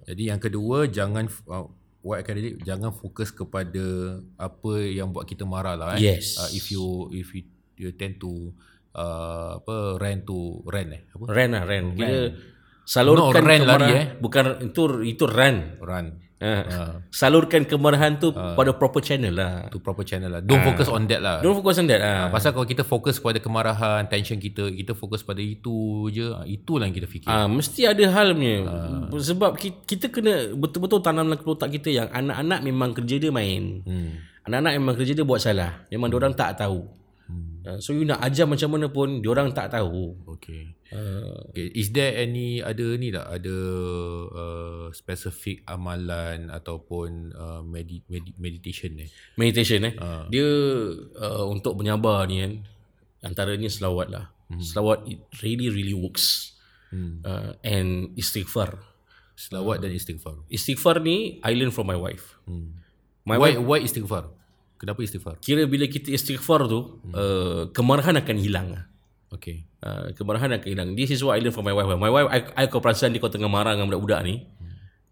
Jadi 0.08 0.32
yang 0.32 0.40
kedua 0.40 0.88
jangan 0.88 1.28
uh, 1.52 1.68
what 2.04 2.20
I 2.20 2.24
can 2.28 2.36
relate, 2.36 2.60
jangan 2.62 2.92
fokus 2.92 3.32
kepada 3.32 4.20
apa 4.36 4.72
yang 4.84 5.10
buat 5.10 5.24
kita 5.24 5.48
marah 5.48 5.74
lah 5.80 5.96
eh. 5.96 6.04
Yes. 6.14 6.36
Uh, 6.36 6.50
if 6.52 6.68
you 6.70 7.08
if 7.16 7.32
you, 7.32 7.48
you 7.80 7.90
tend 7.96 8.20
to 8.20 8.52
uh, 8.94 9.58
apa 9.58 9.98
rant 9.98 10.28
to 10.28 10.62
rant 10.68 10.92
eh 10.92 11.02
apa? 11.16 11.24
Ran 11.32 11.50
lah, 11.56 11.64
ran. 11.64 11.84
Kira 11.96 12.36
salurkan 12.84 13.24
No, 13.24 13.32
kemarahan. 13.32 13.64
lari, 13.64 13.92
eh. 13.96 14.06
Bukan 14.20 14.46
itu 14.68 14.84
itu 15.08 15.24
ran. 15.26 15.80
Ha. 16.44 17.00
Salurkan 17.08 17.64
kemarahan 17.64 18.20
tu 18.20 18.36
pada 18.36 18.76
proper 18.76 19.00
channel 19.00 19.32
lah. 19.32 19.72
to 19.72 19.80
proper 19.80 20.04
channel 20.04 20.28
lah. 20.28 20.42
Don't 20.44 20.60
focus 20.60 20.92
on 20.92 21.08
that 21.08 21.24
lah. 21.24 21.40
Don't 21.40 21.56
focus 21.56 21.80
on 21.80 21.88
that 21.88 22.04
lah. 22.04 22.28
Pasal 22.28 22.52
kalau 22.52 22.68
kita 22.68 22.84
fokus 22.84 23.18
pada 23.24 23.40
kemarahan, 23.40 24.04
tension 24.12 24.36
kita, 24.36 24.68
kita 24.76 24.92
fokus 24.92 25.24
pada 25.24 25.40
itu 25.40 26.12
je, 26.12 26.36
ah, 26.36 26.44
itulah 26.44 26.86
yang 26.86 26.96
kita 26.96 27.08
fikir. 27.08 27.32
Ah, 27.32 27.48
mesti 27.48 27.88
ada 27.88 28.04
hal 28.12 28.36
punya. 28.36 28.58
Sebab 29.16 29.56
kita, 29.56 29.80
kita 29.88 30.06
kena 30.12 30.52
betul-betul 30.54 31.00
tanam 31.00 31.32
dalam 31.32 31.40
otak 31.40 31.72
kita 31.72 31.90
yang 31.90 32.08
anak-anak 32.12 32.60
memang 32.60 32.92
kerja 32.92 33.16
dia 33.24 33.32
main. 33.32 33.80
Hmm. 33.88 34.20
Anak-anak 34.44 34.74
memang 34.76 34.96
kerja 35.00 35.14
dia 35.16 35.26
buat 35.26 35.40
salah. 35.40 35.88
Memang 35.88 36.12
hmm. 36.12 36.20
orang 36.20 36.34
tak 36.36 36.60
tahu. 36.60 37.03
Hmm. 37.64 37.80
So 37.80 37.96
you 37.96 38.04
nak 38.04 38.20
ajar 38.20 38.44
macam 38.44 38.76
mana 38.76 38.92
pun 38.92 39.24
orang 39.24 39.56
tak 39.56 39.72
tahu. 39.72 40.20
Okay. 40.38 40.76
Uh, 40.92 41.48
okay. 41.50 41.72
Is 41.72 41.96
there 41.96 42.12
any 42.20 42.60
ada 42.60 42.86
ni 43.00 43.10
tak 43.10 43.24
ada 43.24 43.58
uh, 44.30 44.86
specific 44.92 45.64
amalan 45.66 46.52
ataupun 46.52 47.32
uh, 47.32 47.62
medi- 47.64 48.04
medi- 48.12 48.36
meditation 48.36 48.94
ni? 49.00 49.08
meditation 49.40 49.88
eh. 49.88 49.96
Dia 50.28 50.48
uh, 51.18 51.46
untuk 51.48 51.80
menyabar 51.80 52.28
ni 52.28 52.44
kan 52.44 52.54
antaranya 53.24 53.72
selawat 53.72 54.12
lah. 54.12 54.36
Hmm. 54.52 54.60
Selawat 54.60 55.08
it 55.08 55.24
really 55.40 55.72
really 55.72 55.96
works. 55.96 56.60
Hmm. 56.92 57.24
Uh, 57.24 57.56
and 57.64 58.12
istighfar. 58.20 58.78
Selawat 59.34 59.82
dan 59.82 59.96
istighfar. 59.96 60.46
Istighfar 60.52 61.02
ni 61.02 61.40
I 61.42 61.56
learn 61.56 61.72
from 61.72 61.88
my 61.88 61.98
wife. 61.98 62.38
Hmm. 62.44 62.84
My 63.24 63.40
Why 63.40 63.56
why 63.56 63.80
istighfar? 63.80 64.43
Kenapa 64.84 65.00
istighfar? 65.00 65.40
Kira 65.40 65.64
bila 65.64 65.88
kita 65.88 66.12
istighfar 66.12 66.68
tu, 66.68 67.00
hmm. 67.00 67.14
uh, 67.16 67.64
kemarahan 67.72 68.20
akan 68.20 68.36
hilang. 68.36 68.84
Okay. 69.32 69.64
Uh, 69.80 70.12
kemarahan 70.12 70.52
akan 70.60 70.68
hilang. 70.68 70.90
This 70.92 71.16
is 71.16 71.24
what 71.24 71.40
I 71.40 71.42
learn 71.42 71.56
from 71.56 71.64
my 71.64 71.72
wife. 71.72 71.88
My 71.96 72.12
wife, 72.12 72.28
I, 72.28 72.44
I 72.52 72.64
kau 72.68 72.84
perasan 72.84 73.16
dia 73.16 73.24
kau 73.24 73.32
tengah 73.32 73.48
marah 73.48 73.80
dengan 73.80 73.88
budak-budak 73.88 74.28
ni. 74.28 74.44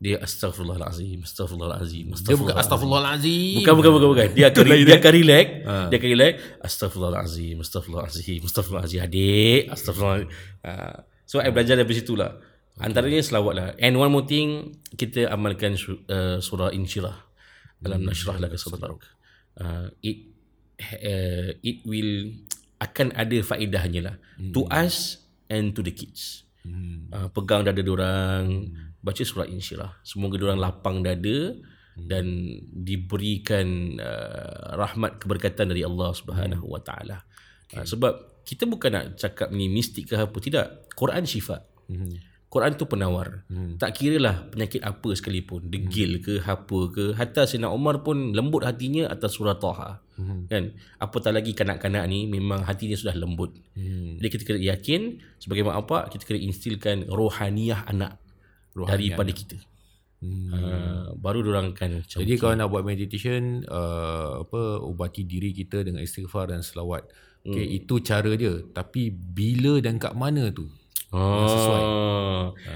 Dia 0.01 0.19
astagfirullahalazim, 0.19 1.23
astagfirullahalazim, 1.23 2.09
Dia 2.09 2.35
bukan 2.35 2.57
astagfirullahalazim. 2.57 2.57
astaghfirullahalazim. 2.59 3.57
Bukan, 3.63 3.73
bukan, 3.79 3.91
bukan, 3.95 4.07
bukan. 4.11 4.29
Dia 4.35 4.45
akan, 4.51 4.63
dia 4.67 4.97
akan 4.99 5.13
relax. 5.15 5.45
Dia 5.63 5.97
akan 6.01 6.09
relax. 6.09 6.33
Astagfirullahalazim, 6.67 7.55
astagfirullahalazim, 7.63 8.39
astagfirullahalazim. 8.43 8.99
Adik, 9.07 9.61
astagfirullahalazim. 9.71 10.29
Uh, 10.67 10.95
so, 11.23 11.39
I 11.39 11.53
belajar 11.55 11.79
dari 11.79 11.95
situ 11.95 12.19
lah. 12.19 12.35
Antaranya 12.81 13.23
selawat 13.23 13.53
lah. 13.55 13.67
And 13.79 13.95
one 13.95 14.11
more 14.11 14.27
thing, 14.27 14.75
kita 14.99 15.31
amalkan 15.31 15.79
uh, 16.11 16.43
surah 16.43 16.75
Insyirah. 16.75 17.15
Dalam 17.79 18.03
nasyrah 18.03 18.41
laka 18.41 18.57
sadrak. 18.57 19.20
Uh, 19.62 19.94
it 20.01 20.34
uh, 20.82 21.53
it 21.62 21.86
will 21.86 22.34
akan 22.86 23.13
ada 23.13 23.38
faedahnya 23.46 24.01
lah. 24.01 24.15
To 24.58 24.65
us 24.74 25.22
and 25.46 25.77
to 25.77 25.86
the 25.86 25.94
kids. 25.94 26.50
Uh, 27.10 27.30
pegang 27.34 27.65
dada 27.65 27.82
orang 27.86 28.70
baca 29.01 29.22
surah 29.25 29.50
insyirah 29.50 29.98
semoga 30.06 30.38
orang 30.46 30.62
lapang 30.62 31.01
dada 31.01 31.58
dan 31.98 32.25
diberikan 32.70 33.98
uh, 33.98 34.77
rahmat 34.77 35.18
keberkatan 35.18 35.74
dari 35.74 35.82
Allah 35.82 36.13
Subhanahu 36.13 36.70
wa 36.70 36.82
taala. 36.82 37.25
Uh, 37.74 37.86
sebab 37.86 38.46
kita 38.46 38.65
bukan 38.65 38.94
nak 38.94 39.06
cakap 39.18 39.50
ni 39.53 39.70
mistik 39.70 40.10
ke 40.10 40.18
apa 40.18 40.38
tidak. 40.38 40.89
Quran 40.98 41.25
syifa 41.25 41.65
Quran 42.51 42.75
tu 42.75 42.84
penawar. 42.84 43.48
Hmm. 43.48 43.79
Tak 43.79 43.96
kira 43.96 44.20
lah 44.20 44.43
penyakit 44.51 44.84
apa 44.84 45.15
sekalipun, 45.15 45.72
degil 45.72 46.20
ke, 46.20 46.43
apa 46.43 46.79
ke. 46.91 47.15
Hatta 47.15 47.48
Sayyidina 47.48 47.72
Umar 47.72 48.03
pun 48.03 48.36
lembut 48.36 48.67
hatinya 48.67 49.08
atas 49.08 49.39
surah 49.39 49.55
Taha. 49.55 50.03
Hmm. 50.20 50.51
Kan? 50.51 50.75
Apatah 51.00 51.31
lagi 51.31 51.55
kanak-kanak 51.55 52.03
ni 52.12 52.27
memang 52.27 52.67
hatinya 52.67 53.00
sudah 53.00 53.15
lembut. 53.15 53.55
Hmm. 53.72 54.20
Jadi 54.20 54.27
kita 54.36 54.43
kena 54.43 54.60
yakin 54.67 55.24
sebagai 55.39 55.63
mak 55.63 55.79
bapak 55.79 56.12
kita 56.12 56.27
kena 56.27 56.43
instilkan 56.43 57.08
rohaniah 57.08 57.88
anak 57.88 58.20
rohaniah 58.75 59.15
daripada 59.15 59.31
anak. 59.31 59.39
kita. 59.39 59.58
Hmm. 60.20 60.51
Uh, 60.51 61.08
baru 61.24 61.48
orang 61.55 61.72
akan 61.72 62.03
Jadi 62.03 62.36
kalau 62.36 62.60
nak 62.60 62.67
buat 62.67 62.84
meditation 62.84 63.63
uh, 63.63 64.43
apa 64.43 64.84
ubati 64.84 65.24
diri 65.24 65.55
kita 65.55 65.88
dengan 65.88 66.03
istighfar 66.03 66.51
dan 66.51 66.60
selawat. 66.60 67.08
Okay, 67.48 67.63
hmm. 67.63 67.77
itu 67.79 67.93
cara 68.03 68.31
dia. 68.36 68.60
Tapi 68.75 69.08
bila 69.08 69.79
dan 69.79 69.96
kat 69.98 70.20
mana 70.20 70.51
tu? 70.51 70.67
Oh. 71.12 71.48
Sesuai. 71.48 71.84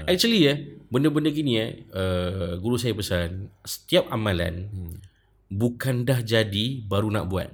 Actually 0.06 0.40
eh, 0.46 0.56
benda-benda 0.92 1.32
gini 1.32 1.56
eh, 1.56 1.88
uh, 1.92 2.60
guru 2.60 2.76
saya 2.76 2.92
pesan, 2.92 3.48
setiap 3.64 4.06
amalan 4.12 4.68
hmm. 4.70 4.94
bukan 5.50 6.04
dah 6.04 6.20
jadi 6.20 6.84
baru 6.84 7.08
nak 7.10 7.26
buat. 7.32 7.50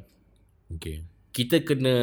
Okay. 0.79 1.07
Kita 1.33 1.65
kena 1.65 1.95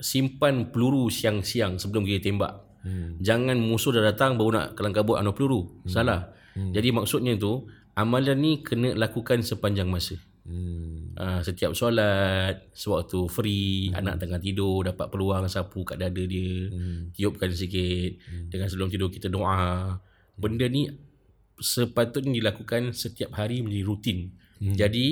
simpan 0.00 0.72
peluru 0.72 1.12
siang-siang 1.12 1.76
sebelum 1.76 2.06
kita 2.08 2.30
tembak. 2.30 2.62
Hmm. 2.86 3.18
Jangan 3.20 3.58
musuh 3.58 3.90
dah 3.92 4.14
datang 4.14 4.38
baru 4.38 4.50
nak 4.54 4.66
kelang 4.78 4.94
kabut 4.94 5.18
anu 5.18 5.34
peluru. 5.34 5.66
Hmm. 5.66 5.90
Salah. 5.90 6.20
Hmm. 6.56 6.72
Jadi 6.72 6.88
maksudnya 6.94 7.36
tu, 7.36 7.68
amalan 7.98 8.38
ni 8.38 8.52
kena 8.64 8.96
lakukan 8.96 9.44
sepanjang 9.44 9.90
masa. 9.90 10.16
Hmm. 10.46 11.10
Uh, 11.18 11.42
setiap 11.42 11.74
solat 11.74 12.70
sewaktu 12.70 13.26
free 13.26 13.90
hmm. 13.90 13.98
anak 13.98 14.14
tengah 14.22 14.38
tidur 14.38 14.86
dapat 14.86 15.10
peluang 15.10 15.50
sapu 15.50 15.82
kat 15.82 15.98
dada 15.98 16.22
dia 16.22 16.70
hmm. 16.70 17.10
tiupkan 17.18 17.50
sikit 17.50 18.14
hmm. 18.14 18.46
dengan 18.54 18.70
sebelum 18.70 18.86
tidur 18.86 19.10
kita 19.10 19.26
doa 19.26 19.98
benda 20.38 20.70
ni 20.70 20.86
sepatutnya 21.58 22.38
dilakukan 22.38 22.94
setiap 22.94 23.34
hari 23.34 23.58
menjadi 23.58 23.84
rutin 23.90 24.18
hmm. 24.62 24.78
jadi 24.78 25.06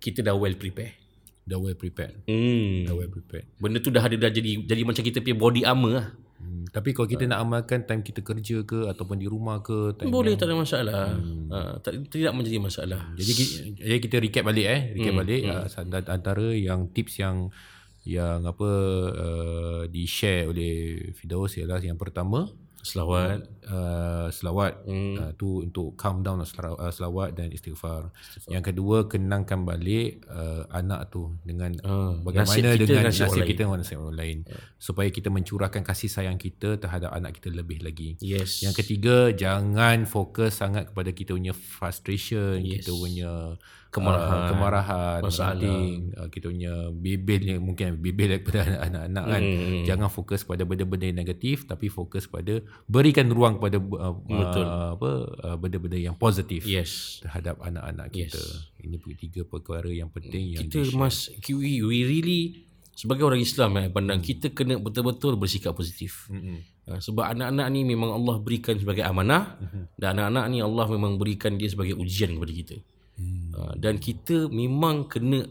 kita 0.00 0.24
dah 0.24 0.32
well 0.40 0.56
prepared 0.56 0.96
dah 1.44 1.60
well 1.60 1.76
prepared 1.76 2.24
hmm. 2.24 2.88
dah 2.88 2.96
well 2.96 3.12
prepared 3.12 3.44
benda 3.60 3.84
tu 3.84 3.92
dah 3.92 4.00
ada 4.00 4.16
dah 4.16 4.32
jadi 4.32 4.64
jadi 4.64 4.88
macam 4.88 5.04
kita 5.04 5.20
punya 5.20 5.36
body 5.36 5.62
armor 5.68 5.92
lah 6.00 6.08
Hmm, 6.38 6.70
tapi 6.70 6.94
kalau 6.94 7.10
kita 7.10 7.26
uh. 7.26 7.34
nak 7.34 7.40
amalkan 7.42 7.82
time 7.82 8.02
kita 8.06 8.22
kerja 8.22 8.62
ke 8.62 8.86
ataupun 8.86 9.18
di 9.18 9.26
rumah 9.26 9.58
ke 9.58 9.98
time 9.98 10.14
boleh 10.14 10.34
yang, 10.34 10.40
tak 10.40 10.46
ada 10.46 10.56
masalah. 10.56 11.04
Hmm. 11.18 11.50
Uh, 11.50 11.74
tak, 11.82 11.92
tidak 12.14 12.32
menjadi 12.34 12.58
masalah. 12.62 13.02
Jadi 13.18 13.32
jadi 13.74 13.98
kita 13.98 14.16
recap 14.22 14.42
balik 14.46 14.66
eh, 14.70 14.80
recap 14.94 15.12
hmm. 15.12 15.20
balik 15.20 15.40
hmm. 15.42 15.54
Uh, 15.98 16.10
antara 16.14 16.46
yang 16.54 16.94
tips 16.94 17.18
yang 17.18 17.50
yang 18.06 18.46
apa 18.46 18.70
uh, 19.12 19.82
di 19.90 20.06
share 20.06 20.48
oleh 20.48 21.10
Fidaus 21.12 21.58
ialah 21.58 21.82
yang 21.82 21.98
pertama 21.98 22.46
selawat 22.88 23.44
uh, 23.68 24.26
selawat 24.32 24.72
hmm. 24.88 25.16
uh, 25.20 25.30
tu 25.36 25.68
untuk 25.68 25.92
calm 26.00 26.24
down 26.24 26.40
selawat, 26.40 26.78
uh, 26.80 26.92
selawat 26.92 27.28
dan 27.36 27.52
istighfar. 27.52 28.08
istighfar. 28.16 28.50
Yang 28.56 28.64
kedua 28.72 28.96
kenangkan 29.04 29.68
balik 29.68 30.24
uh, 30.32 30.64
anak 30.72 31.12
tu 31.12 31.36
dengan 31.44 31.76
uh, 31.84 32.16
bagaimana 32.24 32.72
nasib 32.72 32.88
dengan 32.88 33.04
nasib, 33.12 33.28
nasib 33.28 33.44
kita 33.44 33.60
dengan 33.68 33.80
nasib 33.84 34.00
orang 34.00 34.16
lain 34.16 34.38
uh. 34.48 34.56
supaya 34.80 35.08
kita 35.12 35.28
mencurahkan 35.28 35.84
kasih 35.84 36.08
sayang 36.08 36.40
kita 36.40 36.80
terhadap 36.80 37.12
anak 37.12 37.36
kita 37.36 37.52
lebih 37.52 37.84
lagi. 37.84 38.16
Yes. 38.24 38.64
Yang 38.64 38.80
ketiga 38.84 39.30
jangan 39.36 40.08
fokus 40.08 40.58
sangat 40.64 40.88
kepada 40.88 41.12
kita 41.12 41.36
punya 41.36 41.52
frustration, 41.52 42.64
yes. 42.64 42.82
kita 42.82 42.90
punya 42.96 43.32
kemarahan, 43.88 44.38
uh, 44.38 44.48
kemarahan 44.52 45.18
masalah 45.24 45.56
uh, 46.20 46.28
kita 46.28 46.52
punya 46.52 46.92
bebel 46.92 47.40
yang 47.40 47.60
mungkin 47.64 47.96
bebel 47.96 48.36
daripada 48.36 48.60
anak-anak 48.86 49.24
kan. 49.24 49.42
Hmm. 49.42 49.84
Jangan 49.88 50.08
fokus 50.12 50.44
pada 50.44 50.68
benda-benda 50.68 51.08
yang 51.08 51.18
negatif 51.24 51.64
tapi 51.64 51.88
fokus 51.88 52.28
pada 52.28 52.60
berikan 52.84 53.32
ruang 53.32 53.56
kepada 53.56 53.80
uh, 53.80 54.14
Betul. 54.20 54.66
Uh, 54.68 54.90
apa 54.98 55.10
uh, 55.44 55.56
benda-benda 55.56 55.96
yang 55.96 56.16
positif 56.20 56.68
yes. 56.68 57.24
terhadap 57.24 57.56
anak-anak 57.64 58.12
kita. 58.12 58.36
Yes. 58.36 58.68
Ini 58.84 58.96
tiga 59.16 59.42
perkara 59.48 59.88
yang 59.88 60.12
penting 60.12 60.54
yang 60.54 60.68
kita 60.68 60.84
mas 60.94 61.32
we, 61.48 61.80
we 61.80 62.04
really 62.04 62.68
sebagai 62.92 63.24
orang 63.24 63.40
Islam 63.40 63.78
eh 63.78 63.88
pandang 63.88 64.20
hmm. 64.20 64.28
kita 64.28 64.46
kena 64.52 64.76
betul-betul 64.76 65.40
bersikap 65.40 65.72
positif. 65.72 66.28
Hmm. 66.28 66.60
Uh, 66.84 67.00
sebab 67.00 67.24
anak-anak 67.32 67.66
ni 67.72 67.88
memang 67.88 68.12
Allah 68.12 68.36
berikan 68.36 68.76
sebagai 68.76 69.06
amanah 69.06 69.56
hmm. 69.64 69.96
dan 69.96 70.20
anak-anak 70.20 70.44
ni 70.52 70.58
Allah 70.60 70.86
memang 70.92 71.16
berikan 71.16 71.56
dia 71.56 71.72
sebagai 71.72 71.96
ujian 71.96 72.36
kepada 72.36 72.52
kita. 72.52 72.76
Uh, 73.58 73.74
dan 73.74 73.98
kita 73.98 74.46
memang 74.46 75.10
kena 75.10 75.42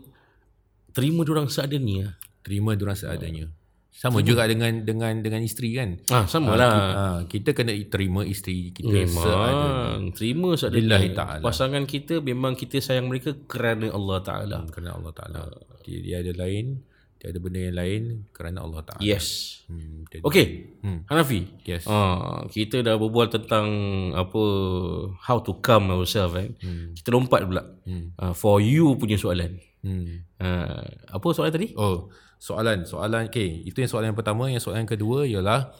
terima 0.95 1.27
dia 1.27 1.33
orang 1.35 1.51
seadanya. 1.51 2.15
Terima 2.39 2.71
dia 2.79 2.87
orang 2.87 2.95
seadanya. 2.95 3.45
Uh. 3.51 3.55
Sama 3.97 4.21
juga 4.21 4.45
dengan 4.45 4.85
dengan 4.85 5.09
dengan 5.25 5.41
isteri 5.41 5.73
kan. 5.73 5.97
Ah 6.13 6.29
sama 6.29 6.53
lah. 6.53 6.69
Ha, 6.69 6.77
kita, 6.77 6.93
ha, 6.93 7.19
kita 7.25 7.49
kena 7.57 7.73
terima 7.89 8.21
isteri 8.21 8.69
kita 8.69 8.93
memang, 8.93 9.25
seadanya. 9.25 9.69
Terima 10.13 10.49
seadanya. 10.53 10.97
Ta'ala. 11.17 11.41
Pasangan 11.41 11.83
kita 11.89 12.21
memang 12.21 12.53
kita 12.53 12.77
sayang 12.77 13.09
mereka 13.09 13.33
kerana 13.49 13.89
Allah 13.89 14.21
Taala. 14.21 14.57
Kerana 14.69 15.01
Allah 15.01 15.11
Taala. 15.17 15.41
Dia, 15.81 15.97
dia 15.99 16.15
ada 16.21 16.29
lain, 16.37 16.77
dia 17.17 17.33
ada 17.33 17.39
benda 17.41 17.59
yang 17.59 17.77
lain 17.77 18.01
kerana 18.29 18.61
Allah 18.61 18.81
Taala. 18.85 19.01
Yes. 19.01 19.59
Hmm, 19.65 20.05
okay. 20.21 20.69
Hmm. 20.85 21.03
Hanafi. 21.09 21.49
Yes. 21.65 21.89
Ah 21.89 22.45
kita 22.49 22.85
dah 22.85 22.95
berbual 22.95 23.33
tentang 23.33 23.67
apa 24.13 24.43
how 25.25 25.41
to 25.41 25.57
calm 25.59 25.89
ourselves 25.89 26.37
eh. 26.37 26.53
Hmm. 26.61 26.93
Kita 26.93 27.09
lompat 27.09 27.43
pula. 27.43 27.65
Hmm. 27.83 28.13
Uh, 28.15 28.33
for 28.37 28.61
you 28.61 28.93
punya 28.95 29.17
soalan. 29.17 29.57
Hmm. 29.81 30.23
Uh, 30.37 30.85
apa 31.09 31.27
soalan 31.33 31.53
tadi? 31.53 31.73
Oh 31.73 32.13
soalan 32.37 32.85
soalan 32.85 33.27
okay 33.27 33.65
itu 33.65 33.81
yang 33.81 33.89
soalan 33.89 34.13
yang 34.13 34.17
pertama 34.17 34.45
yang 34.49 34.61
soalan 34.61 34.85
yang 34.85 34.93
kedua 34.93 35.25
ialah 35.25 35.73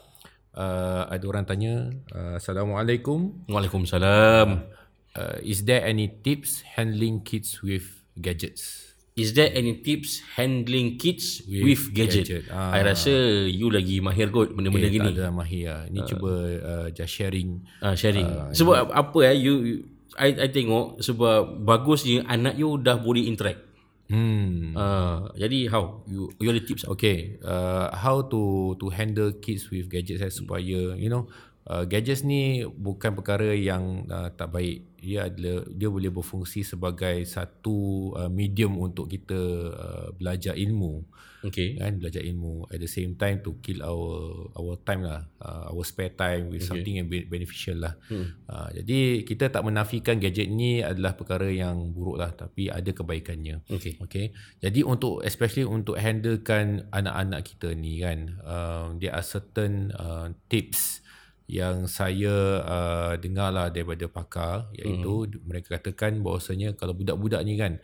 uh, 0.58 1.06
ada 1.06 1.26
orang 1.30 1.46
tanya 1.46 1.94
uh, 2.14 2.42
assalamualaikum 2.42 3.46
waalaikumsalam 3.46 4.66
uh, 5.14 5.38
is 5.46 5.70
there 5.70 5.86
any 5.86 6.10
tips 6.10 6.66
handling 6.66 7.22
kids 7.22 7.62
with 7.62 8.02
gadgets 8.18 8.97
Is 9.18 9.34
there 9.34 9.50
any 9.50 9.82
tips 9.82 10.22
handling 10.38 11.02
kids 11.02 11.42
with, 11.50 11.66
with 11.66 11.84
gadget? 11.90 12.30
gadget. 12.30 12.44
Ah. 12.54 12.70
I 12.70 12.86
rasa 12.86 13.50
you 13.50 13.74
lagi 13.74 13.98
mahir 13.98 14.30
kot 14.30 14.54
benda-benda 14.54 14.94
okay, 14.94 14.94
gini. 14.94 15.10
Tak 15.10 15.18
ada 15.18 15.34
mahir 15.34 15.64
lah. 15.66 15.82
Ni 15.90 16.00
uh. 16.00 16.06
cuba 16.06 16.32
uh, 16.62 16.88
just 16.94 17.18
sharing. 17.18 17.66
Uh, 17.82 17.98
sharing. 17.98 18.30
Uh, 18.30 18.54
sebab 18.54 18.94
apa 18.94 19.18
ya, 19.26 19.34
you, 19.34 19.54
you 19.66 19.76
I, 20.22 20.38
I 20.38 20.48
tengok 20.54 21.02
sebab 21.02 21.66
bagusnya 21.66 22.30
anak 22.30 22.62
you 22.62 22.78
dah 22.78 23.02
boleh 23.02 23.26
interact. 23.26 23.66
Hmm. 24.08 24.72
Uh, 24.72 25.34
jadi 25.36 25.68
how 25.68 26.06
you 26.08 26.32
you 26.40 26.54
ada 26.54 26.62
tips? 26.64 26.86
Okay. 26.86 27.42
Uh, 27.44 27.90
how 27.92 28.22
to 28.22 28.74
to 28.80 28.88
handle 28.94 29.34
kids 29.42 29.68
with 29.74 29.92
gadgets 29.92 30.24
eh, 30.24 30.32
supaya 30.32 30.96
you 30.96 31.10
know 31.10 31.26
uh, 31.68 31.84
gadgets 31.86 32.24
ni 32.24 32.64
bukan 32.66 33.14
perkara 33.14 33.54
yang 33.54 34.08
uh, 34.08 34.32
tak 34.34 34.52
baik. 34.56 34.98
Dia 34.98 35.30
adalah 35.30 35.64
dia 35.70 35.88
boleh 35.94 36.10
berfungsi 36.10 36.66
sebagai 36.66 37.22
satu 37.28 38.12
uh, 38.18 38.32
medium 38.32 38.80
untuk 38.82 39.06
kita 39.12 39.40
uh, 39.72 40.08
belajar 40.18 40.58
ilmu 40.58 41.06
okay. 41.46 41.78
kan 41.78 41.98
belajar 41.98 42.22
ilmu 42.24 42.66
at 42.70 42.80
the 42.82 42.90
same 42.90 43.16
time 43.20 43.40
to 43.40 43.58
kill 43.62 43.80
our 43.86 44.48
our 44.58 44.76
time 44.82 45.06
lah 45.06 45.28
uh, 45.42 45.70
our 45.70 45.84
spare 45.86 46.14
time 46.14 46.50
with 46.50 46.64
okay. 46.64 46.70
something 46.70 46.96
yang 46.98 47.08
beneficial 47.08 47.78
lah 47.78 47.94
hmm. 48.10 48.48
uh, 48.50 48.70
jadi 48.74 49.24
kita 49.28 49.54
tak 49.54 49.64
menafikan 49.66 50.18
gadget 50.18 50.50
ni 50.50 50.82
adalah 50.82 51.14
perkara 51.14 51.50
yang 51.50 51.94
buruk 51.94 52.18
lah 52.18 52.32
tapi 52.34 52.72
ada 52.72 52.90
kebaikannya 52.90 53.62
okay. 53.70 54.00
okay 54.02 54.34
jadi 54.64 54.82
untuk 54.84 55.22
especially 55.22 55.68
untuk 55.68 56.00
handlekan 56.00 56.88
anak-anak 56.90 57.46
kita 57.46 57.74
ni 57.74 58.02
kan 58.02 58.38
uh, 58.42 58.92
there 58.98 59.14
are 59.14 59.26
certain 59.26 59.94
uh, 59.96 60.32
tips 60.50 61.06
yang 61.48 61.88
saya 61.88 62.60
uh, 62.64 63.14
dengar 63.16 63.56
lah 63.56 63.72
daripada 63.72 64.06
pakar 64.12 64.68
iaitu 64.76 65.32
hmm. 65.32 65.48
mereka 65.48 65.80
katakan 65.80 66.20
bahawasanya 66.20 66.76
kalau 66.76 66.92
budak-budak 66.92 67.42
ni 67.48 67.56
kan 67.56 67.80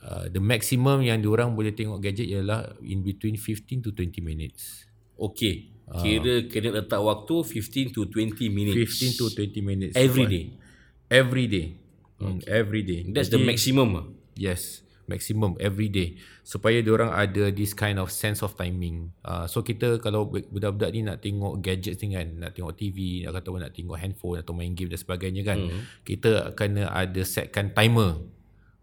Uh, 0.00 0.32
the 0.32 0.40
maximum 0.40 1.04
yang 1.04 1.20
diorang 1.20 1.52
boleh 1.52 1.76
tengok 1.76 2.00
gadget 2.00 2.24
ialah 2.24 2.72
in 2.80 3.04
between 3.04 3.36
15 3.36 3.84
to 3.84 3.92
20 3.92 4.24
minutes. 4.24 4.88
Okay. 5.12 5.76
Uh, 5.84 6.00
Kira 6.00 6.48
kena 6.48 6.80
letak 6.80 7.04
waktu 7.04 7.44
15 7.44 7.92
to 7.92 8.08
20 8.08 8.48
minutes. 8.48 8.96
15 8.96 9.20
to 9.20 9.24
20 9.28 9.60
minutes. 9.60 9.94
Every 10.00 10.24
day. 10.24 10.44
Every 11.12 11.46
day. 11.52 11.76
Hmm, 12.16 12.40
okay. 12.40 12.48
every 12.48 12.80
day. 12.80 13.04
That's 13.12 13.28
Jadi, 13.28 13.36
the 13.36 13.40
maximum. 13.44 14.16
Yes. 14.40 14.80
Maximum 15.10 15.58
every 15.58 15.90
day. 15.90 16.14
Supaya 16.46 16.78
diorang 16.78 17.10
ada 17.10 17.50
this 17.50 17.74
kind 17.74 17.98
of 17.98 18.14
sense 18.14 18.46
of 18.46 18.54
timing. 18.54 19.10
Uh, 19.26 19.50
so 19.50 19.66
kita 19.66 19.98
kalau 19.98 20.30
budak-budak 20.30 20.94
ni 20.94 21.02
nak 21.02 21.18
tengok 21.18 21.58
gadget 21.58 21.98
ni 21.98 22.14
kan. 22.14 22.30
Nak 22.38 22.54
tengok 22.54 22.78
TV. 22.78 23.26
Atau 23.26 23.58
nak 23.58 23.74
tengok 23.74 23.98
handphone. 23.98 24.38
Atau 24.38 24.54
main 24.54 24.70
game 24.70 24.86
dan 24.86 25.02
sebagainya 25.02 25.42
kan. 25.42 25.58
Hmm. 25.58 25.82
Kita 26.06 26.54
kena 26.54 26.86
ada 26.94 27.26
setkan 27.26 27.74
timer. 27.74 28.22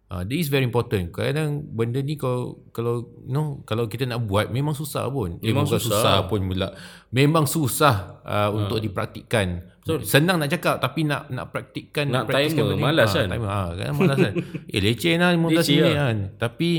Uh, 0.07 0.23
this 0.23 0.47
is 0.47 0.49
very 0.51 0.63
important. 0.63 1.11
Kadang 1.11 1.67
benda 1.67 1.99
ni 1.99 2.15
kalau 2.15 2.63
kalau 2.71 3.11
no 3.27 3.59
kalau 3.67 3.91
kita 3.91 4.07
nak 4.07 4.23
buat 4.23 4.47
memang 4.47 4.71
susah 4.71 5.03
pun. 5.11 5.35
Eh, 5.43 5.51
memang 5.51 5.67
susah. 5.67 5.83
susah 5.83 6.15
pun 6.31 6.47
pula. 6.47 6.71
Memang 7.11 7.43
susah 7.43 8.23
uh, 8.23 8.47
uh. 8.47 8.49
untuk 8.55 8.79
dipraktikkan. 8.79 9.67
So, 9.87 10.03
Senang 10.03 10.43
nak 10.43 10.51
cakap 10.51 10.83
tapi 10.83 11.07
nak 11.07 11.31
nak 11.31 11.47
praktikkan 11.55 12.11
nak 12.11 12.27
timer 12.27 12.75
malas 12.75 13.15
kan. 13.15 13.31
Timer 13.31 13.47
ha, 13.47 13.71
kan 13.71 13.95
malas 13.95 14.17
kan. 14.19 14.33
eh 14.75 14.81
leceh 14.83 15.15
lah 15.15 15.31
15 15.31 15.47
minit 15.71 15.79
lah. 15.79 15.93
kan. 15.95 16.17
Tapi 16.35 16.71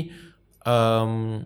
um, 0.61 1.41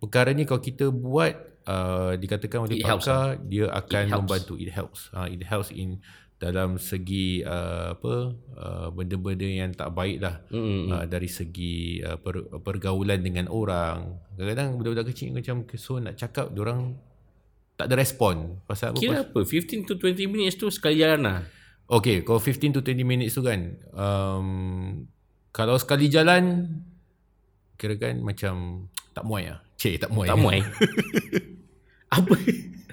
perkara 0.00 0.32
ni 0.32 0.48
kalau 0.48 0.64
kita 0.64 0.88
buat 0.88 1.32
uh, 1.68 2.16
dikatakan 2.16 2.64
oleh 2.64 2.80
pakar 2.80 3.36
dia 3.44 3.68
akan 3.68 4.24
membantu 4.24 4.56
it 4.56 4.72
helps. 4.72 5.12
Uh, 5.12 5.28
it 5.28 5.44
helps 5.44 5.68
in 5.68 6.00
dalam 6.42 6.74
segi 6.74 7.46
uh, 7.46 7.94
apa 7.94 8.34
uh, 8.58 8.88
benda-benda 8.90 9.46
yang 9.46 9.70
tak 9.70 9.94
baik 9.94 10.18
lah 10.18 10.42
mm-hmm. 10.50 10.90
uh, 10.90 11.04
dari 11.06 11.30
segi 11.30 12.02
uh, 12.02 12.18
per, 12.18 12.58
pergaulan 12.58 13.22
dengan 13.22 13.46
orang 13.46 14.18
kadang-kadang 14.34 14.74
budak-budak 14.74 15.14
kecil 15.14 15.30
macam 15.30 15.62
so 15.78 16.02
nak 16.02 16.18
cakap 16.18 16.50
orang 16.58 16.98
tak 17.82 17.90
ada 17.90 17.98
respon 17.98 18.62
pasal 18.62 18.94
apa 18.94 19.02
Kira 19.02 19.26
apa? 19.26 19.42
15 19.42 19.90
to 19.90 19.98
20 19.98 20.30
minutes 20.30 20.54
tu 20.54 20.70
sekali 20.70 21.02
jalan 21.02 21.26
lah. 21.26 21.42
Okay, 21.90 22.22
kalau 22.22 22.38
15 22.38 22.78
to 22.78 22.80
20 22.80 23.02
minutes 23.02 23.34
tu 23.34 23.42
kan, 23.42 23.74
um, 23.90 24.46
kalau 25.50 25.74
sekali 25.82 26.06
jalan, 26.06 26.70
kira 27.74 27.98
kan 27.98 28.22
macam 28.22 28.86
tak 29.10 29.26
muai 29.26 29.50
lah. 29.50 29.60
Cik, 29.76 30.06
tak 30.06 30.10
muai. 30.14 30.30
Tak 30.30 30.38
muai. 30.38 30.60
apa? 32.16 32.34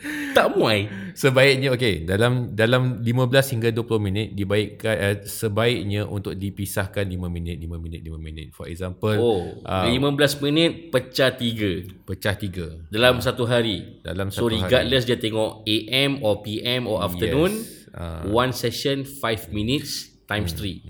tak 0.37 0.55
muai. 0.55 0.87
Sebaiknya, 1.11 1.75
okay, 1.75 2.07
dalam 2.07 2.55
dalam 2.55 3.03
15 3.03 3.51
hingga 3.51 3.69
20 3.75 3.99
minit, 3.99 4.27
dibaikkan, 4.31 4.95
uh, 4.95 5.15
sebaiknya 5.21 6.07
untuk 6.07 6.31
dipisahkan 6.33 7.03
5 7.03 7.27
minit, 7.27 7.59
5 7.59 7.75
minit, 7.75 7.99
5 8.01 8.15
minit. 8.15 8.47
For 8.51 8.65
example, 8.65 9.15
Oh, 9.19 9.41
uh, 9.63 9.83
15 9.83 10.39
minit 10.39 10.87
pecah 10.89 11.35
3 11.35 12.07
pecah 12.07 12.35
tiga. 12.35 12.67
dalam 12.87 13.19
satu 13.19 13.43
hari. 13.43 13.99
Dalam 13.99 14.31
So 14.31 14.47
satu 14.47 14.55
hari. 14.55 14.63
regardless 14.63 15.03
dia 15.03 15.19
tengok 15.19 15.63
AM 15.63 16.23
or 16.23 16.39
PM 16.39 16.87
or 16.87 17.03
afternoon, 17.03 17.51
Yes. 17.51 17.91
Ah. 17.91 18.21
one 18.23 18.53
session 18.53 19.03
5 19.03 19.49
minutes 19.51 20.07
times 20.23 20.53
3. 20.53 20.85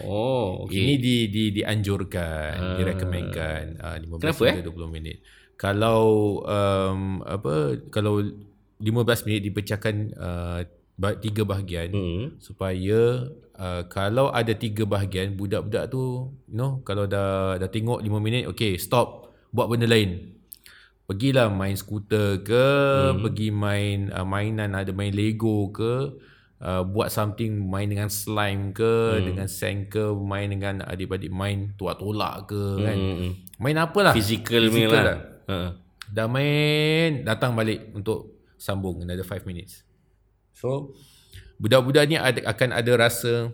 Oh, 0.00 0.64
okay. 0.64 0.80
Ini 0.80 0.94
di 0.96 1.16
di 1.26 1.44
dianjurkan, 1.52 2.78
direkomendkan 2.78 3.62
uh, 3.76 3.96
15 3.98 4.22
Kenapa, 4.22 4.44
hingga 4.48 4.64
20 4.70 4.96
minit. 4.96 5.16
Kalau 5.54 6.02
um, 6.42 7.22
apa 7.22 7.78
kalau 7.90 8.22
15 8.82 9.26
minit 9.26 9.42
dipecahkan 9.46 9.94
uh, 10.18 10.60
tiga 11.18 11.42
bahagian 11.42 11.90
Hmm. 11.90 12.26
supaya 12.38 13.26
uh, 13.58 13.82
kalau 13.90 14.30
ada 14.30 14.54
tiga 14.54 14.86
bahagian 14.86 15.34
budak-budak 15.34 15.90
tu 15.90 16.30
you 16.46 16.54
know 16.54 16.78
kalau 16.86 17.10
dah 17.10 17.58
dah 17.58 17.66
tengok 17.66 17.98
5 17.98 18.10
minit 18.22 18.46
okay 18.46 18.78
stop 18.78 19.24
buat 19.54 19.70
benda 19.70 19.86
lain. 19.86 20.34
Pergilah 21.04 21.52
main 21.52 21.78
skuter 21.78 22.42
ke, 22.42 22.66
hmm. 23.12 23.22
pergi 23.22 23.48
main 23.54 24.10
uh, 24.10 24.26
mainan 24.26 24.74
ada 24.74 24.90
main 24.90 25.12
Lego 25.12 25.68
ke, 25.70 26.16
uh, 26.64 26.82
buat 26.82 27.12
something 27.12 27.60
main 27.60 27.86
dengan 27.86 28.08
slime 28.08 28.72
ke, 28.74 29.20
hmm. 29.20 29.22
dengan 29.22 29.46
sand 29.46 29.92
ke, 29.92 30.10
main 30.16 30.48
dengan 30.50 30.82
adik-adik 30.82 31.30
main 31.30 31.76
tolak-tolak 31.76 32.50
ke 32.50 32.64
kan. 32.82 32.96
Hmm. 32.98 33.30
Main 33.60 33.76
apalah. 33.78 34.16
Physical 34.16 34.72
Physical 34.72 34.96
lah. 34.96 35.04
lah. 35.04 35.18
Ha. 35.44 35.56
Dah 36.08 36.26
main, 36.26 37.22
datang 37.22 37.52
balik 37.52 37.92
untuk 37.92 38.33
sambung 38.64 39.04
another 39.04 39.20
5 39.20 39.44
minutes. 39.44 39.84
So, 40.56 40.96
budak-budak 41.60 42.08
ni 42.08 42.16
ada, 42.16 42.40
akan 42.48 42.72
ada 42.72 42.92
rasa 42.96 43.52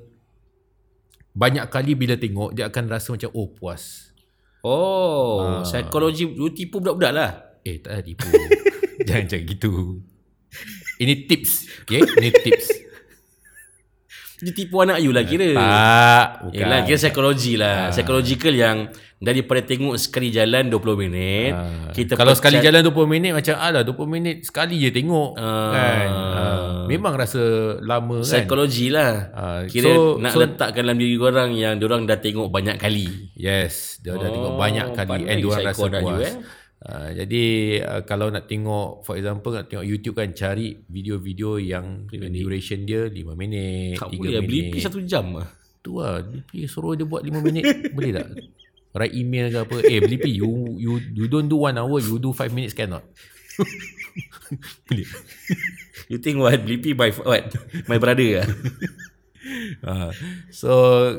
banyak 1.34 1.66
kali 1.66 1.98
bila 1.98 2.14
tengok 2.14 2.54
dia 2.54 2.70
akan 2.70 2.86
rasa 2.86 3.18
macam 3.18 3.34
oh 3.34 3.50
puas. 3.50 4.14
Oh, 4.62 5.64
psikologi 5.66 6.30
lu 6.30 6.54
tipu 6.54 6.78
budak-budak 6.78 7.12
lah. 7.16 7.30
Eh 7.66 7.82
tak 7.82 7.98
ada 7.98 8.02
tipu. 8.06 8.30
Jangan 9.08 9.26
macam 9.26 9.40
gitu. 9.42 9.72
Ini 11.00 11.14
tips, 11.26 11.52
okay? 11.82 12.04
Ini 12.04 12.28
tips. 12.30 12.66
Dia 14.40 14.52
tipu 14.52 14.80
anak 14.80 14.98
you 14.98 15.10
lah 15.10 15.20
kira. 15.22 15.52
Tak, 15.52 16.26
bukan. 16.42 16.56
Yelah, 16.56 16.78
kira 16.82 16.96
psikologi 16.96 17.54
lah. 17.54 17.88
Psychological 17.90 18.54
yang 18.54 18.78
daripada 19.16 19.60
tengok 19.60 19.94
sekali 19.94 20.28
jalan 20.28 20.66
20 20.66 20.96
minit, 20.98 21.52
Ah, 21.52 21.92
kita 21.92 22.16
Kalau 22.16 22.32
pecah- 22.32 22.40
sekali 22.40 22.56
jalan 22.58 22.80
20 22.82 23.04
minit 23.06 23.30
macam 23.30 23.52
alah 23.54 23.82
20 23.82 24.08
minit 24.08 24.36
sekali 24.42 24.80
je 24.80 24.88
tengok 24.88 25.36
Ah. 25.36 25.68
kan. 25.70 26.08
Ah, 26.08 26.58
memang 26.86 27.12
rasa 27.14 27.42
lama 27.78 28.16
kan. 28.16 28.24
Psikologi 28.24 28.88
lah. 28.88 29.12
Ah, 29.30 29.60
Kira 29.66 29.84
so- 29.86 30.16
nak 30.16 30.32
so- 30.32 30.40
letakkan 30.40 30.82
dalam 30.82 30.96
diri 30.96 31.14
korang 31.14 31.52
yang 31.52 31.76
orang 31.78 32.04
dah 32.04 32.16
tengok 32.16 32.48
banyak 32.48 32.76
kali. 32.76 33.28
Yes, 33.36 34.00
dia 34.00 34.16
dah 34.16 34.24
Oh, 34.24 34.32
tengok 34.32 34.54
banyak 34.56 34.86
kali 34.90 35.20
and 35.22 35.38
diorang 35.38 35.64
rasa 35.66 35.84
anak 35.84 36.00
you, 36.00 36.08
puas. 36.10 36.24
eh. 36.24 36.34
Uh, 36.80 37.12
jadi 37.12 37.44
uh, 37.84 38.02
kalau 38.08 38.32
nak 38.32 38.48
tengok 38.48 39.04
for 39.04 39.20
example 39.20 39.52
nak 39.52 39.68
tengok 39.68 39.84
YouTube 39.84 40.16
kan 40.16 40.32
cari 40.32 40.80
video-video 40.88 41.60
yang 41.60 42.08
duration 42.08 42.88
dia 42.88 43.04
5 43.04 43.36
minit, 43.36 44.00
Tak 44.00 44.08
3 44.08 44.16
boleh 44.16 44.32
lah. 44.32 44.42
Beli 44.48 44.60
minit. 44.72 44.80
satu 44.80 44.98
jam 45.04 45.36
lah. 45.36 45.48
Tu 45.84 45.92
lah, 46.00 46.24
Blippi 46.24 46.64
suruh 46.64 46.96
dia 46.96 47.04
buat 47.04 47.20
5 47.20 47.36
minit 47.44 47.64
boleh 47.96 48.10
tak? 48.16 48.26
Write 48.96 49.12
email 49.12 49.52
ke 49.52 49.58
apa. 49.60 49.76
Eh 49.84 50.00
Blippi 50.00 50.32
you 50.32 50.48
you 50.80 50.92
you 51.12 51.28
don't 51.28 51.52
do 51.52 51.60
1 51.68 51.76
hour, 51.76 52.00
you 52.00 52.16
do 52.16 52.32
5 52.32 52.48
minutes 52.56 52.72
cannot. 52.72 53.04
boleh. 54.88 55.08
You 56.08 56.16
think 56.16 56.40
what? 56.40 56.64
Blippi 56.64 56.96
by 56.96 57.12
what? 57.12 57.52
My 57.92 58.00
brother 58.00 58.40
lah. 58.40 58.48
Uh, 59.82 60.10
so 60.60 60.70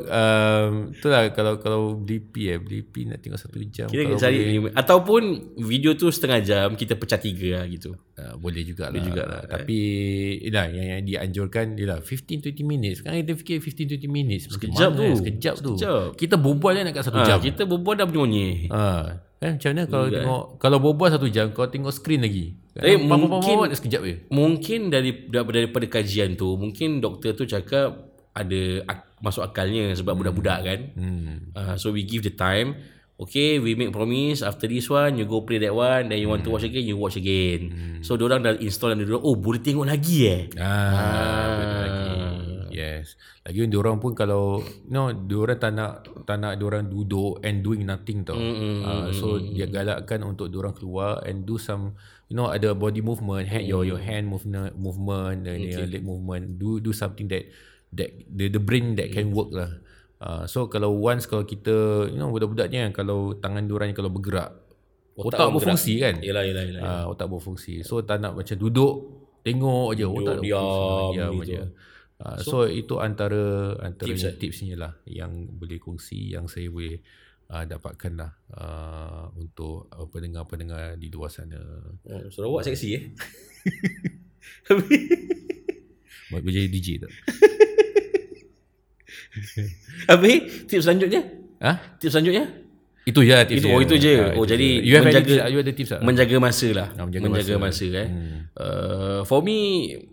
um, 0.07 0.91
itulah 0.91 1.31
kalau 1.31 1.57
kalau 1.63 1.81
Blippi 1.95 2.51
eh 2.51 2.59
Blippi 2.59 3.07
nak 3.07 3.23
tengok 3.23 3.39
satu 3.39 3.57
jam 3.71 3.87
Kira 3.87 4.03
kalau 4.05 4.17
kita 4.17 4.25
cari 4.27 4.39
boleh, 4.59 4.75
Ataupun 4.75 5.21
video 5.61 5.95
tu 5.95 6.11
setengah 6.11 6.39
jam 6.43 6.67
Kita 6.75 6.99
pecah 6.99 7.19
tiga 7.21 7.63
lah 7.63 7.65
gitu 7.71 7.95
Uh, 8.21 8.37
boleh 8.37 8.61
jugalah. 8.61 8.93
Boleh 8.93 9.05
jugalah, 9.09 9.41
Tapi 9.49 9.79
ialah 10.45 10.69
yang, 10.69 10.87
yang 10.93 11.03
dianjurkan 11.09 11.73
ialah 11.73 12.05
15 12.05 12.53
20 12.53 12.61
minutes. 12.61 13.01
Sekarang 13.01 13.17
kita 13.25 13.33
fikir 13.33 13.57
15 13.57 13.97
20 13.97 14.05
minutes. 14.13 14.43
Sekejap 14.53 14.89
tu. 14.93 15.05
Sekejap 15.17 15.55
tu. 15.57 15.73
Sekejap. 15.73 16.13
Kita 16.21 16.35
berbual 16.37 16.71
kan 16.77 16.83
nak 16.85 16.93
kat 16.93 17.03
satu 17.09 17.17
ha, 17.17 17.25
jam. 17.25 17.37
Kita 17.41 17.65
berbual 17.65 17.97
dah 17.97 18.05
menyonyi 18.05 18.69
Ha, 18.69 18.83
kan 19.41 19.57
macam 19.57 19.69
mana 19.73 19.83
kalau 19.89 20.05
Juga, 20.05 20.15
tengok 20.21 20.43
kalau 20.61 20.77
berbual 20.77 21.09
satu 21.09 21.27
jam 21.33 21.49
kau 21.49 21.65
tengok 21.65 21.89
skrin 21.89 22.21
lagi. 22.21 22.53
Eh, 22.77 22.95
mungkin- 22.99 23.73
sekejap 23.73 24.01
je. 24.05 24.15
Mungkin 24.29 24.93
dari 24.93 25.27
daripada 25.27 25.85
kajian 25.89 26.39
tu 26.39 26.55
Mungkin 26.55 27.03
doktor 27.03 27.35
tu 27.35 27.43
cakap 27.43 28.10
Ada 28.31 28.61
ak- 28.87 29.19
masuk 29.19 29.43
akalnya 29.43 29.91
Sebab 29.93 30.15
budak-budak 30.15 30.59
kan 30.63 30.79
Hmm. 30.95 31.51
uh, 31.51 31.75
So 31.75 31.91
we 31.91 32.03
give 32.03 32.23
the 32.23 32.31
time 32.31 32.79
Okay 33.19 33.61
we 33.61 33.77
make 33.77 33.91
promise 33.91 34.41
After 34.41 34.65
this 34.65 34.87
one 34.87 35.19
You 35.19 35.27
go 35.27 35.43
play 35.43 35.61
that 35.61 35.75
one 35.75 36.09
Then 36.09 36.17
you 36.17 36.31
want 36.31 36.41
to 36.41 36.51
watch 36.51 36.63
again 36.63 36.87
You 36.87 36.97
watch 36.97 37.15
again 37.15 37.69
So 38.01 38.15
orang 38.15 38.41
dah 38.41 38.57
install 38.57 38.95
dan 38.95 39.03
dia 39.03 39.19
Oh 39.19 39.37
boleh 39.37 39.61
tengok 39.61 39.85
lagi 39.85 40.17
eh 40.25 40.41
Ah, 40.57 41.59
betul 41.59 41.79
lagi. 41.81 42.11
Yes. 42.71 43.19
Lagi 43.43 43.67
orang 43.67 43.97
pun 43.99 44.15
kalau 44.15 44.63
no, 44.87 45.11
orang 45.11 45.59
tak 45.59 45.71
nak 45.75 46.07
tak 46.23 46.37
nak 46.39 46.55
orang 46.61 46.87
duduk 46.87 47.43
and 47.43 47.59
doing 47.61 47.83
nothing 47.83 48.23
tau. 48.23 48.37
Mm, 48.37 48.81
uh, 48.81 49.07
so 49.11 49.37
dia 49.37 49.67
galakkan 49.67 50.23
untuk 50.23 50.47
orang 50.53 50.71
keluar 50.71 51.19
and 51.27 51.43
do 51.43 51.57
some 51.57 51.97
you 52.29 52.37
know 52.37 52.47
ada 52.47 52.71
body 52.71 53.03
movement, 53.03 53.49
hand, 53.49 53.67
your 53.67 53.83
your 53.83 53.99
hand 53.99 54.29
movement 54.29 54.71
movement 54.77 55.45
and 55.45 55.59
okay. 55.67 55.89
leg 55.89 56.05
movement. 56.05 56.57
Do 56.57 56.79
do 56.79 56.93
something 56.93 57.27
that 57.27 57.43
that 57.95 58.09
the 58.31 58.47
the 58.47 58.61
brain 58.61 58.95
that 58.95 59.11
can 59.11 59.35
work 59.35 59.51
lah. 59.51 59.71
Uh, 60.21 60.45
so 60.45 60.69
kalau 60.69 60.93
once 61.01 61.25
kalau 61.25 61.41
kita 61.41 62.05
you 62.13 62.17
know 62.21 62.29
budak-budaknya 62.29 62.93
kalau 62.93 63.33
tangan 63.41 63.65
diorang 63.65 63.89
ni 63.89 63.97
kalau 63.97 64.13
bergerak 64.13 64.53
otak, 65.17 65.33
otak 65.33 65.49
bergerak. 65.49 65.53
berfungsi 65.57 65.93
kan 65.97 66.15
Yelah 66.21 66.43
yelah 66.45 66.63
yelah 66.69 66.81
uh, 66.85 67.05
otak 67.09 67.25
berfungsi 67.25 67.81
so 67.81 68.05
tak 68.05 68.21
nak 68.21 68.37
macam 68.37 68.53
duduk 68.53 68.93
tengok 69.41 69.97
je 69.97 70.05
otak 70.05 70.37
tak 70.37 70.45
diam 70.45 70.61
berfungsi. 70.61 71.17
diam 71.17 71.33
gitu. 71.33 71.49
je 71.49 71.61
uh, 72.21 72.37
so, 72.37 72.69
itu 72.69 73.01
antara 73.01 73.73
antara 73.81 74.13
Tips, 74.13 74.21
tips, 74.21 74.37
tipsnya 74.37 74.77
lah 74.77 74.93
yang 75.09 75.49
boleh 75.57 75.81
kongsi 75.81 76.37
yang 76.37 76.45
saya 76.45 76.69
boleh 76.69 77.01
uh, 77.49 77.65
dapatkan 77.65 78.13
lah 78.13 78.31
uh, 78.53 79.25
untuk 79.41 79.89
uh, 79.89 80.05
pendengar-pendengar 80.05 81.01
di 81.01 81.09
luar 81.09 81.33
sana 81.33 81.57
oh, 82.05 82.29
Sarawak 82.29 82.61
seksi 82.69 82.89
eh 82.93 83.03
boleh 86.29 86.53
jadi 86.53 86.69
DJ 86.69 86.87
tak? 87.01 87.09
Habis 90.05 90.37
tips 90.65 90.83
selanjutnya 90.83 91.21
Ha? 91.61 91.71
Tips 91.97 92.11
selanjutnya 92.11 92.45
Itu 93.01 93.21
je 93.21 93.31
lah 93.31 93.45
tips 93.45 93.57
Itu- 93.57 93.65
dia. 93.65 93.73
oh, 93.73 93.81
itu 93.81 93.95
je. 93.95 94.13
Ah, 94.15 94.29
Oh, 94.31 94.43
itu 94.43 94.51
jadi 94.51 94.67
je. 94.71 94.81
you 94.81 94.93
have 94.93 95.05
menjaga- 95.05 95.41
any 95.41 95.51
you 95.51 95.59
ada 95.59 95.71
tips 95.71 95.89
tak? 95.89 95.99
Menjaga 96.01 96.35
masa 96.37 96.67
lah 96.69 96.87
Ah, 96.91 97.03
menjaga 97.03 97.23
Menjaga 97.23 97.55
masa. 97.55 97.65
masa, 97.81 97.85
kan 97.91 98.07
uh, 98.55 99.19
For 99.23 99.39
me 99.39 99.57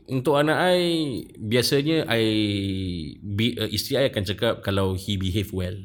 Untuk 0.06 0.34
anak 0.34 0.56
I 0.72 0.80
Biasanya 1.34 2.04
I 2.06 2.22
be, 3.18 3.54
uh, 3.54 3.66
Isteri 3.66 3.94
I 3.98 4.08
akan 4.08 4.22
cakap 4.24 4.54
Kalau 4.62 4.94
he 4.94 5.16
behave 5.16 5.50
well 5.50 5.76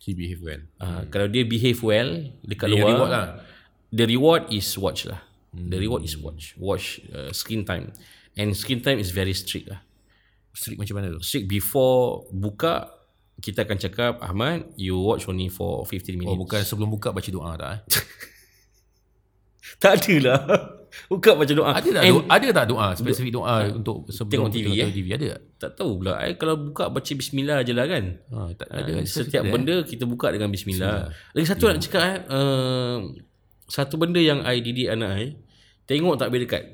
He 0.00 0.12
behave 0.12 0.40
well 0.40 0.62
uh, 0.78 1.04
Kalau 1.06 1.26
dia 1.26 1.42
behave 1.42 1.80
well 1.80 2.08
Dekat 2.40 2.66
Dia 2.66 2.74
luar 2.74 2.88
reward 2.90 3.10
lah. 3.10 3.26
The 3.88 4.04
reward 4.06 4.42
is 4.50 4.66
watch 4.74 5.04
lah 5.04 5.20
The 5.50 5.76
reward 5.76 6.02
is 6.02 6.16
watch 6.16 6.56
Watch 6.56 7.00
uh, 7.08 7.32
screen 7.32 7.62
time 7.62 7.92
And 8.32 8.52
screen 8.52 8.80
time 8.80 8.96
is 8.96 9.10
very 9.10 9.32
strict 9.32 9.68
lah 9.68 9.80
Strict 10.56 10.80
macam 10.80 10.94
mana 10.96 11.12
tu? 11.12 11.20
Strict 11.20 11.44
before 11.44 12.24
Buka 12.32 12.88
Kita 13.36 13.68
akan 13.68 13.76
cakap 13.76 14.12
Ahmad 14.24 14.72
You 14.80 14.96
watch 14.96 15.28
only 15.28 15.52
for 15.52 15.84
15 15.84 16.16
minutes 16.16 16.32
Oh 16.32 16.40
bukan 16.40 16.64
sebelum 16.64 16.88
buka 16.88 17.12
baca 17.12 17.28
doa 17.28 17.52
tak 17.60 17.68
eh? 17.76 17.80
Tak 19.82 19.92
ada 20.00 20.14
lah 20.24 20.40
Buka 21.12 21.36
baca 21.36 21.52
doa. 21.52 21.76
Ada 21.76 21.88
tak 21.92 22.02
And 22.08 22.14
doa, 22.16 22.24
ada 22.32 22.48
tak 22.56 22.66
doa 22.72 22.88
spesifik 22.96 23.32
doa 23.36 23.68
untuk 23.68 24.08
sebelum 24.08 24.48
tengok 24.48 24.50
TV, 24.56 24.66
kita 24.72 24.80
eh? 24.80 24.90
TV 24.96 25.06
ada 25.12 25.26
tak? 25.36 25.42
Tak 25.56 25.70
tahu 25.76 25.90
pula. 26.00 26.12
I 26.24 26.40
kalau 26.40 26.54
buka 26.56 26.88
baca 26.88 27.12
bismillah 27.12 27.58
je 27.68 27.72
lah 27.76 27.84
kan? 27.84 28.04
Ha, 28.32 28.38
tak 28.56 28.66
ada. 28.72 28.80
Ada 28.80 28.90
kan 28.96 29.04
Setiap 29.04 29.44
spesifik, 29.44 29.52
benda 29.52 29.74
kita 29.84 30.04
buka 30.08 30.26
dengan 30.32 30.48
bismillah, 30.48 31.12
Lagi 31.36 31.46
satu 31.46 31.68
nak 31.68 31.84
cakap 31.84 32.00
eh, 32.00 32.16
uh, 32.32 32.98
Satu 33.68 33.94
benda 34.00 34.20
yang 34.24 34.40
I 34.40 34.64
didik 34.64 34.88
anak 34.88 35.10
I 35.20 35.26
Tengok 35.84 36.16
tak 36.16 36.32
boleh 36.32 36.48
dekat 36.48 36.64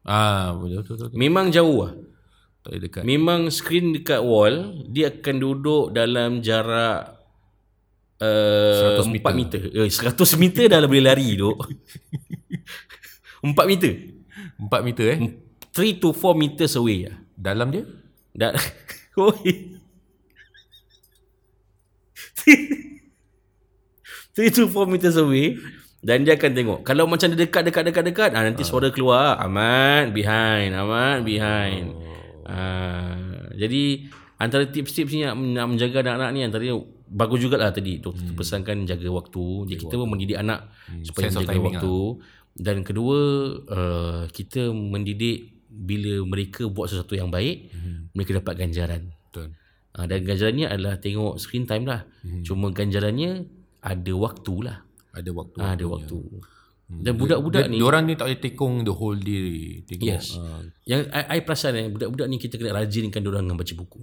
Ah, 0.00 0.56
betul 0.56 0.80
betul 0.80 0.94
betul. 0.96 1.18
Memang 1.18 1.52
jauh 1.52 1.78
lah 1.84 1.92
Tak 2.60 2.68
boleh 2.76 2.82
dekat. 2.84 3.02
Memang 3.08 3.48
screen 3.48 3.96
dekat 3.96 4.20
wall 4.20 4.84
dia 4.84 5.08
akan 5.08 5.36
duduk 5.40 5.96
dalam 5.96 6.44
jarak 6.44 7.16
uh, 8.20 9.00
100 9.00 9.16
4 9.16 9.32
meter. 9.32 9.60
Eh 9.72 9.88
100 9.88 10.12
meter 10.36 10.68
dah 10.68 10.84
boleh 10.84 11.04
lari 11.04 11.40
duk. 11.40 11.56
4 13.40 13.56
meter. 13.64 13.92
4 14.60 14.86
meter 14.86 15.06
eh. 15.16 15.18
3 15.72 16.02
to 16.04 16.12
4 16.12 16.36
meters 16.36 16.76
away 16.76 17.08
lah. 17.08 17.16
Dalam 17.32 17.72
dia? 17.72 17.88
Dan 18.36 18.52
Oi. 19.24 19.52
3 24.36 24.52
to 24.52 24.68
4 24.68 24.84
meters 24.92 25.16
away 25.16 25.56
dan 26.00 26.24
dia 26.24 26.32
akan 26.36 26.52
tengok 26.56 26.80
kalau 26.80 27.04
macam 27.04 27.28
dia 27.28 27.44
dekat 27.44 27.60
dekat 27.68 27.84
dekat 27.92 28.04
dekat 28.08 28.30
ah 28.32 28.40
nanti 28.40 28.64
suara 28.64 28.88
keluar 28.88 29.36
aman 29.36 30.16
behind 30.16 30.72
aman 30.72 31.20
behind 31.20 31.92
ah 32.50 33.46
jadi 33.54 34.10
antara 34.40 34.66
tips-tips 34.66 35.12
ni 35.14 35.22
nak, 35.22 35.36
nak 35.38 35.66
menjaga 35.70 36.02
anak-anak 36.02 36.30
ni 36.34 36.40
antara 36.42 36.64
bagus 37.10 37.38
jugalah 37.42 37.70
tadi 37.70 38.02
doktor 38.02 38.34
hmm. 38.34 38.38
pesankan 38.38 38.82
jaga 38.86 39.08
waktu 39.10 39.44
jadi 39.70 39.78
kita 39.86 39.94
pun 39.94 40.08
mendidik 40.10 40.38
anak 40.38 40.70
supaya 41.06 41.30
Sense 41.30 41.46
menjaga 41.46 41.60
waktu 41.62 41.96
dan 42.58 42.76
kedua 42.82 43.18
uh, 43.70 44.22
kita 44.34 44.74
mendidik 44.74 45.54
bila 45.70 46.26
mereka 46.26 46.66
buat 46.66 46.90
sesuatu 46.90 47.14
yang 47.14 47.30
baik 47.30 47.70
mereka 48.10 48.42
dapat 48.42 48.54
ganjaran 48.58 49.14
Betul. 49.30 49.54
Ha, 49.90 50.06
dan 50.10 50.26
ganjarannya 50.26 50.66
adalah 50.66 50.94
tengok 50.98 51.38
screen 51.38 51.66
time 51.66 51.86
lah. 51.86 52.02
Hmm. 52.26 52.42
Cuma 52.42 52.74
ganjarannya 52.74 53.46
ada 53.82 54.12
waktu 54.18 54.54
lah. 54.66 54.82
Ada 55.14 55.30
waktu. 55.30 55.58
Ha, 55.58 55.74
ada 55.78 55.86
waktu. 55.86 56.18
Dan 56.90 57.14
budak-budak 57.14 57.70
ni, 57.70 57.78
Diorang 57.78 58.02
ni 58.02 58.18
tak 58.18 58.26
boleh 58.26 58.42
tekong 58.42 58.82
the 58.82 58.90
whole 58.90 59.14
day. 59.14 59.78
Tengok. 59.86 60.02
yes. 60.02 60.34
ah, 60.34 60.58
yang 60.82 61.06
I, 61.08 61.38
I 61.38 61.46
perasan 61.46 61.78
eh, 61.78 61.86
budak-budak 61.86 62.26
ni 62.26 62.36
kita 62.36 62.58
kena 62.58 62.74
rajinkan 62.74 63.22
diorang 63.22 63.46
dengan 63.46 63.54
baca 63.54 63.72
buku. 63.72 64.02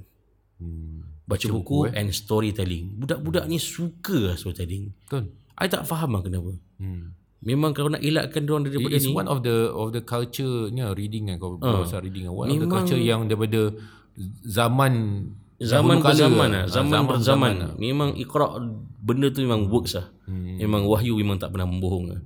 hmm. 0.63 0.95
Baca, 1.27 1.43
buku, 1.51 1.91
and 1.91 2.07
storytelling. 2.15 2.95
Budak-budak 2.95 3.43
ni 3.45 3.59
suka 3.59 4.31
lah 4.31 4.35
storytelling. 4.39 4.95
Betul. 5.03 5.35
I 5.59 5.67
tak 5.67 5.83
faham 5.83 6.15
lah 6.15 6.23
kenapa. 6.23 6.55
Hmm. 6.79 7.11
Memang 7.43 7.75
kalau 7.75 7.91
nak 7.91 7.99
elakkan 7.99 8.47
diorang 8.47 8.63
daripada 8.63 8.95
It's 8.95 9.03
ni, 9.03 9.11
one 9.11 9.27
of 9.27 9.43
the 9.43 9.67
of 9.69 9.91
the 9.91 9.99
culture 9.99 10.71
ni 10.71 10.79
reading 10.95 11.27
kan 11.27 11.35
kau 11.35 11.59
uh, 11.59 11.83
pasal 11.83 12.01
reading 12.01 12.31
kan. 12.31 12.33
One 12.33 12.47
of 12.47 12.55
the 12.55 12.63
Memang- 12.63 12.71
culture 12.71 12.95
yang 12.95 13.27
daripada 13.27 13.75
zaman 14.47 14.93
zaman 15.59 15.99
berzaman 15.99 16.49
lah. 16.53 16.63
Ah, 16.63 16.71
Zaman 16.71 17.01
berzaman. 17.03 17.53
lah. 17.59 17.71
Memang 17.75 18.15
ikhra 18.15 18.57
benda 19.03 19.27
tu 19.27 19.43
memang 19.43 19.67
works 19.67 19.97
lah. 19.97 20.07
Hmm. 20.25 20.57
Memang 20.57 20.87
wahyu 20.87 21.17
memang 21.17 21.37
tak 21.37 21.51
pernah 21.51 21.67
membohong 21.67 22.05
lah. 22.07 22.19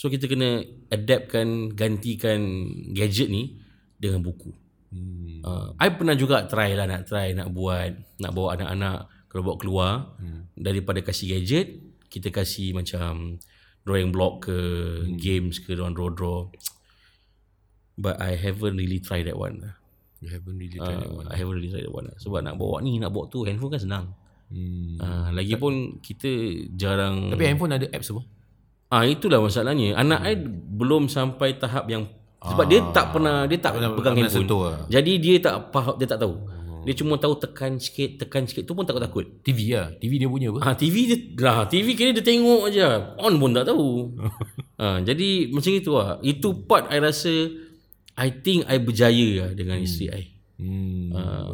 So 0.00 0.08
kita 0.08 0.32
kena 0.32 0.64
adaptkan, 0.88 1.76
gantikan 1.76 2.40
gadget 2.96 3.28
ni 3.28 3.60
dengan 4.00 4.24
buku. 4.24 4.48
Hmm. 4.88 5.44
Uh, 5.44 5.76
I 5.76 5.92
pernah 5.92 6.16
juga 6.16 6.48
try 6.48 6.72
lah 6.72 6.88
nak 6.88 7.04
try 7.04 7.36
nak 7.36 7.52
buat 7.52 8.00
nak 8.16 8.32
bawa 8.32 8.56
anak-anak 8.56 9.28
kalau 9.28 9.42
bawa 9.44 9.56
keluar 9.60 9.90
hmm. 10.16 10.56
daripada 10.56 11.04
kasih 11.04 11.36
gadget 11.36 11.84
kita 12.08 12.32
kasih 12.32 12.72
macam 12.72 13.36
drawing 13.84 14.08
block 14.08 14.48
ke 14.48 14.56
hmm. 15.04 15.20
games 15.20 15.60
ke 15.60 15.76
orang 15.76 15.92
draw 15.92 16.08
draw 16.08 16.48
but 18.00 18.16
I 18.24 18.40
haven't 18.40 18.80
really 18.80 19.04
tried 19.04 19.28
that 19.28 19.36
one 19.36 19.60
lah. 19.60 19.76
You 20.24 20.32
haven't 20.32 20.56
really 20.56 20.80
tried 20.80 20.96
that 20.96 21.12
Uh, 21.12 21.20
one. 21.20 21.26
I 21.28 21.36
haven't 21.36 21.60
really 21.60 21.68
tried 21.76 21.84
that 21.84 21.92
one 21.92 22.08
lah. 22.08 22.16
sebab 22.16 22.40
nak 22.40 22.56
bawa 22.56 22.80
ni 22.80 22.96
nak 22.96 23.12
bawa 23.12 23.28
tu 23.28 23.44
handphone 23.44 23.76
kan 23.76 23.84
senang 23.84 24.06
Hmm. 24.50 24.98
uh, 24.98 25.30
lagipun 25.30 26.02
kita 26.02 26.26
jarang 26.74 27.30
Tapi 27.30 27.46
handphone 27.46 27.70
ada 27.70 27.86
apps 27.94 28.10
apa? 28.10 28.39
Ah 28.90 29.06
itulah 29.06 29.38
masalahnya. 29.38 29.94
Anak 29.94 30.20
I 30.26 30.34
belum 30.74 31.06
sampai 31.06 31.54
tahap 31.54 31.86
yang 31.86 32.10
sebab 32.40 32.64
dia 32.66 32.80
tak 32.90 33.14
pernah 33.14 33.44
dia 33.46 33.60
tak 33.60 33.78
pernah- 33.78 33.94
pegang 33.94 34.16
handphone. 34.18 34.48
lah. 34.66 34.76
Jadi 34.90 35.12
dia 35.20 35.34
tak 35.38 35.70
faham 35.70 35.94
dia 35.94 36.08
tak 36.10 36.20
tahu. 36.26 36.34
Dia 36.80 36.96
cuma 36.96 37.20
tahu 37.20 37.36
tekan 37.36 37.76
sikit, 37.76 38.24
tekan 38.24 38.48
sikit 38.48 38.64
tu 38.64 38.72
pun 38.72 38.88
takut-takut. 38.88 39.44
TV 39.44 39.76
lah. 39.76 39.92
TV 40.00 40.16
dia 40.16 40.26
punya 40.26 40.48
apa? 40.48 40.58
Ah 40.64 40.74
TV 40.74 41.12
dia 41.12 41.18
lah, 41.36 41.68
TV 41.68 41.92
kira 41.92 42.16
dia 42.16 42.24
tengok 42.24 42.72
aja. 42.72 43.14
On 43.20 43.36
pun 43.36 43.52
tak 43.52 43.68
tahu. 43.68 44.16
ah 44.82 44.98
jadi 45.04 45.52
macam 45.52 45.70
itu 45.70 45.90
lah. 45.92 46.16
Itu 46.24 46.64
part 46.64 46.88
I 46.88 46.98
rasa 46.98 47.30
I 48.16 48.28
think 48.32 48.64
I 48.66 48.80
berjaya 48.80 49.28
lah 49.44 49.50
dengan 49.52 49.76
isteri 49.78 50.08
I. 50.08 50.24
Hmm. 50.60 51.12
Ah, 51.16 51.48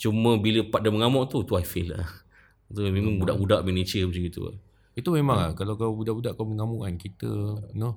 cuma 0.00 0.40
bila 0.40 0.64
part 0.64 0.80
dia 0.80 0.92
mengamuk 0.92 1.28
tu 1.28 1.40
tu 1.42 1.56
I 1.56 1.64
fail 1.64 1.92
lah. 1.92 2.06
Tu 2.70 2.86
memang 2.86 3.18
budak-budak 3.18 3.66
miniature 3.66 4.06
macam 4.06 4.22
itu 4.22 4.40
lah. 4.46 4.54
Itu 5.00 5.16
memang 5.16 5.36
lah. 5.36 5.50
Kalau 5.56 5.80
kau 5.80 5.96
budak-budak 5.96 6.36
kau 6.36 6.44
mengamuk 6.44 6.84
kan. 6.84 6.94
Kita, 7.00 7.28
you 7.72 7.80
know. 7.80 7.96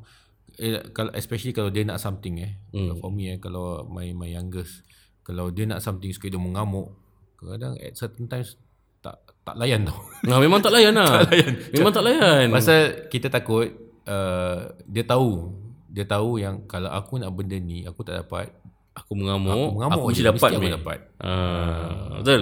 Eh, 0.56 0.80
kalau, 0.96 1.12
especially 1.12 1.52
kalau 1.52 1.68
dia 1.68 1.84
nak 1.84 2.00
something 2.00 2.40
eh. 2.40 2.56
Hmm. 2.72 2.96
For 3.04 3.12
me 3.12 3.36
eh. 3.36 3.38
Kalau 3.44 3.84
my, 3.92 4.16
my 4.16 4.32
youngest. 4.32 4.88
Kalau 5.28 5.52
dia 5.52 5.68
nak 5.68 5.84
something 5.84 6.10
suka 6.16 6.32
dia 6.32 6.40
mengamuk. 6.40 6.96
Kadang-kadang 7.36 7.76
at 7.84 7.94
certain 8.00 8.32
times. 8.32 8.56
Tak 9.04 9.20
tak 9.44 9.60
layan 9.60 9.84
tau. 9.84 10.00
Nah, 10.24 10.40
memang 10.44 10.64
tak 10.64 10.72
layan 10.72 10.96
lah. 10.96 11.28
Memang 11.76 11.92
tak 11.92 12.08
layan. 12.08 12.48
Pasal 12.48 13.12
kita 13.12 13.28
takut. 13.28 13.68
Uh, 14.08 14.72
dia 14.88 15.04
tahu. 15.04 15.52
Dia 15.92 16.08
tahu 16.08 16.40
yang 16.40 16.64
kalau 16.72 16.88
aku 16.88 17.20
nak 17.20 17.36
benda 17.36 17.60
ni. 17.60 17.84
Aku 17.84 18.00
tak 18.08 18.24
dapat. 18.24 18.56
Aku 18.94 19.18
mengamuk, 19.18 19.50
aku, 19.50 19.74
mengamuk 19.74 20.02
aku 20.06 20.10
mesti 20.14 20.24
dapat 20.24 20.50
mesti 20.54 20.58
aku 20.62 20.70
dapat. 20.78 21.00
Ah, 21.18 22.22
betul. 22.22 22.42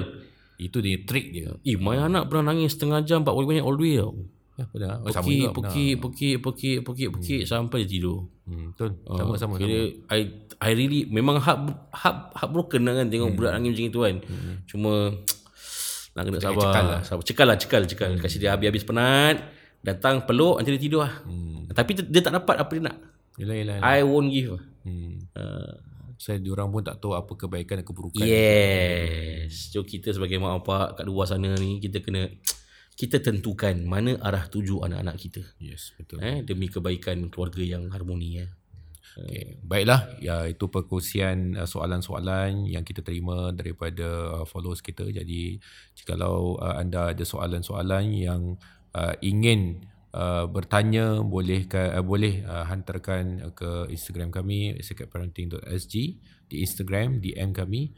Itu 0.60 0.78
dia 0.84 1.00
trick 1.08 1.32
dia. 1.32 1.56
Eh, 1.64 1.80
my 1.80 2.12
anak 2.12 2.28
pernah 2.28 2.52
nangis 2.52 2.76
setengah 2.76 3.02
jam 3.08 3.24
40 3.24 3.50
minit 3.50 3.64
all 3.64 3.80
the 3.80 3.88
way 3.88 3.96
tau. 3.98 4.12
Ya. 4.78 5.00
Oh, 5.02 5.10
sama 5.10 5.26
Pekik, 5.26 5.38
juga 5.38 5.50
pernah. 5.54 5.72
pekik, 5.72 5.94
pekik, 6.02 6.36
pekik, 6.44 6.78
pekik, 6.86 7.10
pekik 7.18 7.42
sampai 7.48 7.80
dia 7.86 7.90
tidur. 7.98 8.30
Hmm, 8.46 8.74
betul. 8.74 8.90
Sama 9.08 9.18
sama. 9.18 9.36
sama. 9.38 9.54
Kira 9.58 9.80
I 10.12 10.20
I 10.62 10.72
really 10.78 11.08
memang 11.10 11.42
heart 11.42 11.72
heart 11.94 12.18
heartbroken 12.38 12.82
lah 12.86 12.94
kan 13.02 13.08
tengok 13.10 13.34
budak 13.34 13.52
nangis 13.58 13.74
macam 13.78 13.86
itu 13.90 14.00
kan. 14.00 14.16
Cuma 14.70 14.94
nak 16.16 16.24
kena 16.28 16.38
sabar. 16.44 16.64
cekal 16.68 16.86
lah. 16.86 17.02
Sabar. 17.02 17.24
Cekal 17.24 17.46
lah, 17.48 17.58
cekal, 17.58 17.82
cekal. 17.88 18.12
Kasih 18.20 18.40
dia 18.44 18.52
habis-habis 18.54 18.84
penat. 18.84 19.38
Datang 19.82 20.28
peluk 20.30 20.62
nanti 20.62 20.76
dia 20.78 20.82
tidur 20.82 21.02
lah. 21.08 21.14
Tapi 21.72 21.92
dia, 21.98 22.04
dia 22.06 22.22
tak 22.22 22.38
dapat 22.38 22.56
apa 22.60 22.72
dia 22.76 22.84
nak. 22.86 22.98
Yelah, 23.40 23.56
yelah. 23.56 23.76
yelah. 23.80 23.96
I 23.96 24.04
won't 24.04 24.30
give 24.30 24.60
lah. 24.60 24.64
Hmm. 24.86 25.24
Uh, 25.34 25.74
Saya 26.22 26.38
diorang 26.38 26.70
pun 26.70 26.86
tak 26.86 27.02
tahu 27.02 27.18
apa 27.18 27.34
kebaikan 27.34 27.82
dan 27.82 27.86
keburukan. 27.88 28.22
Yes. 28.22 29.74
So 29.74 29.82
kita 29.82 30.14
sebagai 30.14 30.38
mak 30.38 30.62
bapak 30.62 31.02
kat 31.02 31.06
luar 31.10 31.26
sana 31.26 31.50
ni 31.58 31.82
kita 31.82 31.98
kena 31.98 32.30
kita 33.02 33.18
tentukan 33.18 33.74
mana 33.82 34.14
arah 34.22 34.46
tuju 34.46 34.86
anak-anak 34.86 35.18
kita. 35.18 35.42
Yes, 35.58 35.90
betul. 35.98 36.22
Eh 36.22 36.46
demi 36.46 36.70
kebaikan 36.70 37.34
keluarga 37.34 37.66
yang 37.66 37.90
harmoni 37.90 38.46
ya. 38.46 38.48
Okay. 39.12 39.58
Baiklah, 39.66 40.22
ya 40.24 40.46
itu 40.46 40.70
perkongsian 40.70 41.58
uh, 41.58 41.68
soalan-soalan 41.68 42.70
yang 42.70 42.86
kita 42.86 43.02
terima 43.02 43.50
daripada 43.52 44.40
uh, 44.40 44.46
followers 44.46 44.86
kita. 44.86 45.04
Jadi, 45.10 45.60
jikalau 45.98 46.62
uh, 46.62 46.78
anda 46.80 47.12
ada 47.12 47.26
soalan-soalan 47.26 48.06
yang 48.14 48.56
uh, 48.96 49.18
ingin 49.20 49.84
uh, 50.16 50.48
bertanya, 50.48 51.20
boleh 51.26 51.68
uh, 51.68 52.06
boleh 52.06 52.46
uh, 52.48 52.70
hantarkan 52.70 53.52
ke 53.52 53.92
Instagram 53.92 54.32
kami 54.32 54.80
secretparenting.sg 54.80 55.96
di 56.48 56.56
Instagram 56.64 57.20
DM 57.20 57.52
kami 57.52 57.92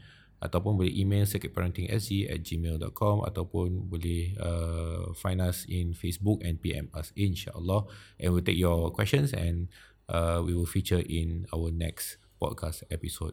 ataupun 0.44 0.76
boleh 0.76 0.92
email 0.92 1.24
secretparenting.sg 1.24 2.28
at 2.28 2.44
gmail.com 2.44 3.24
ataupun 3.24 3.88
boleh 3.88 4.36
uh, 4.36 5.16
find 5.16 5.40
us 5.40 5.64
in 5.64 5.96
Facebook 5.96 6.44
and 6.44 6.60
PM 6.60 6.92
us 6.92 7.16
insyaAllah 7.16 7.88
and 8.20 8.36
we'll 8.36 8.44
take 8.44 8.60
your 8.60 8.92
questions 8.92 9.32
and 9.32 9.72
uh, 10.12 10.44
we 10.44 10.52
will 10.52 10.68
feature 10.68 11.00
in 11.00 11.48
our 11.48 11.72
next 11.72 12.20
podcast 12.36 12.84
episode. 12.92 13.32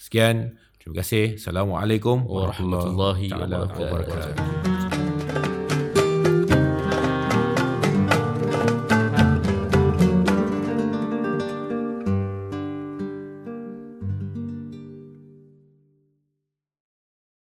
Sekian, 0.00 0.56
terima 0.80 1.04
kasih. 1.04 1.36
Assalamualaikum 1.36 2.24
Warahmatullahi 2.24 3.28
wabarakatuh. 3.28 4.89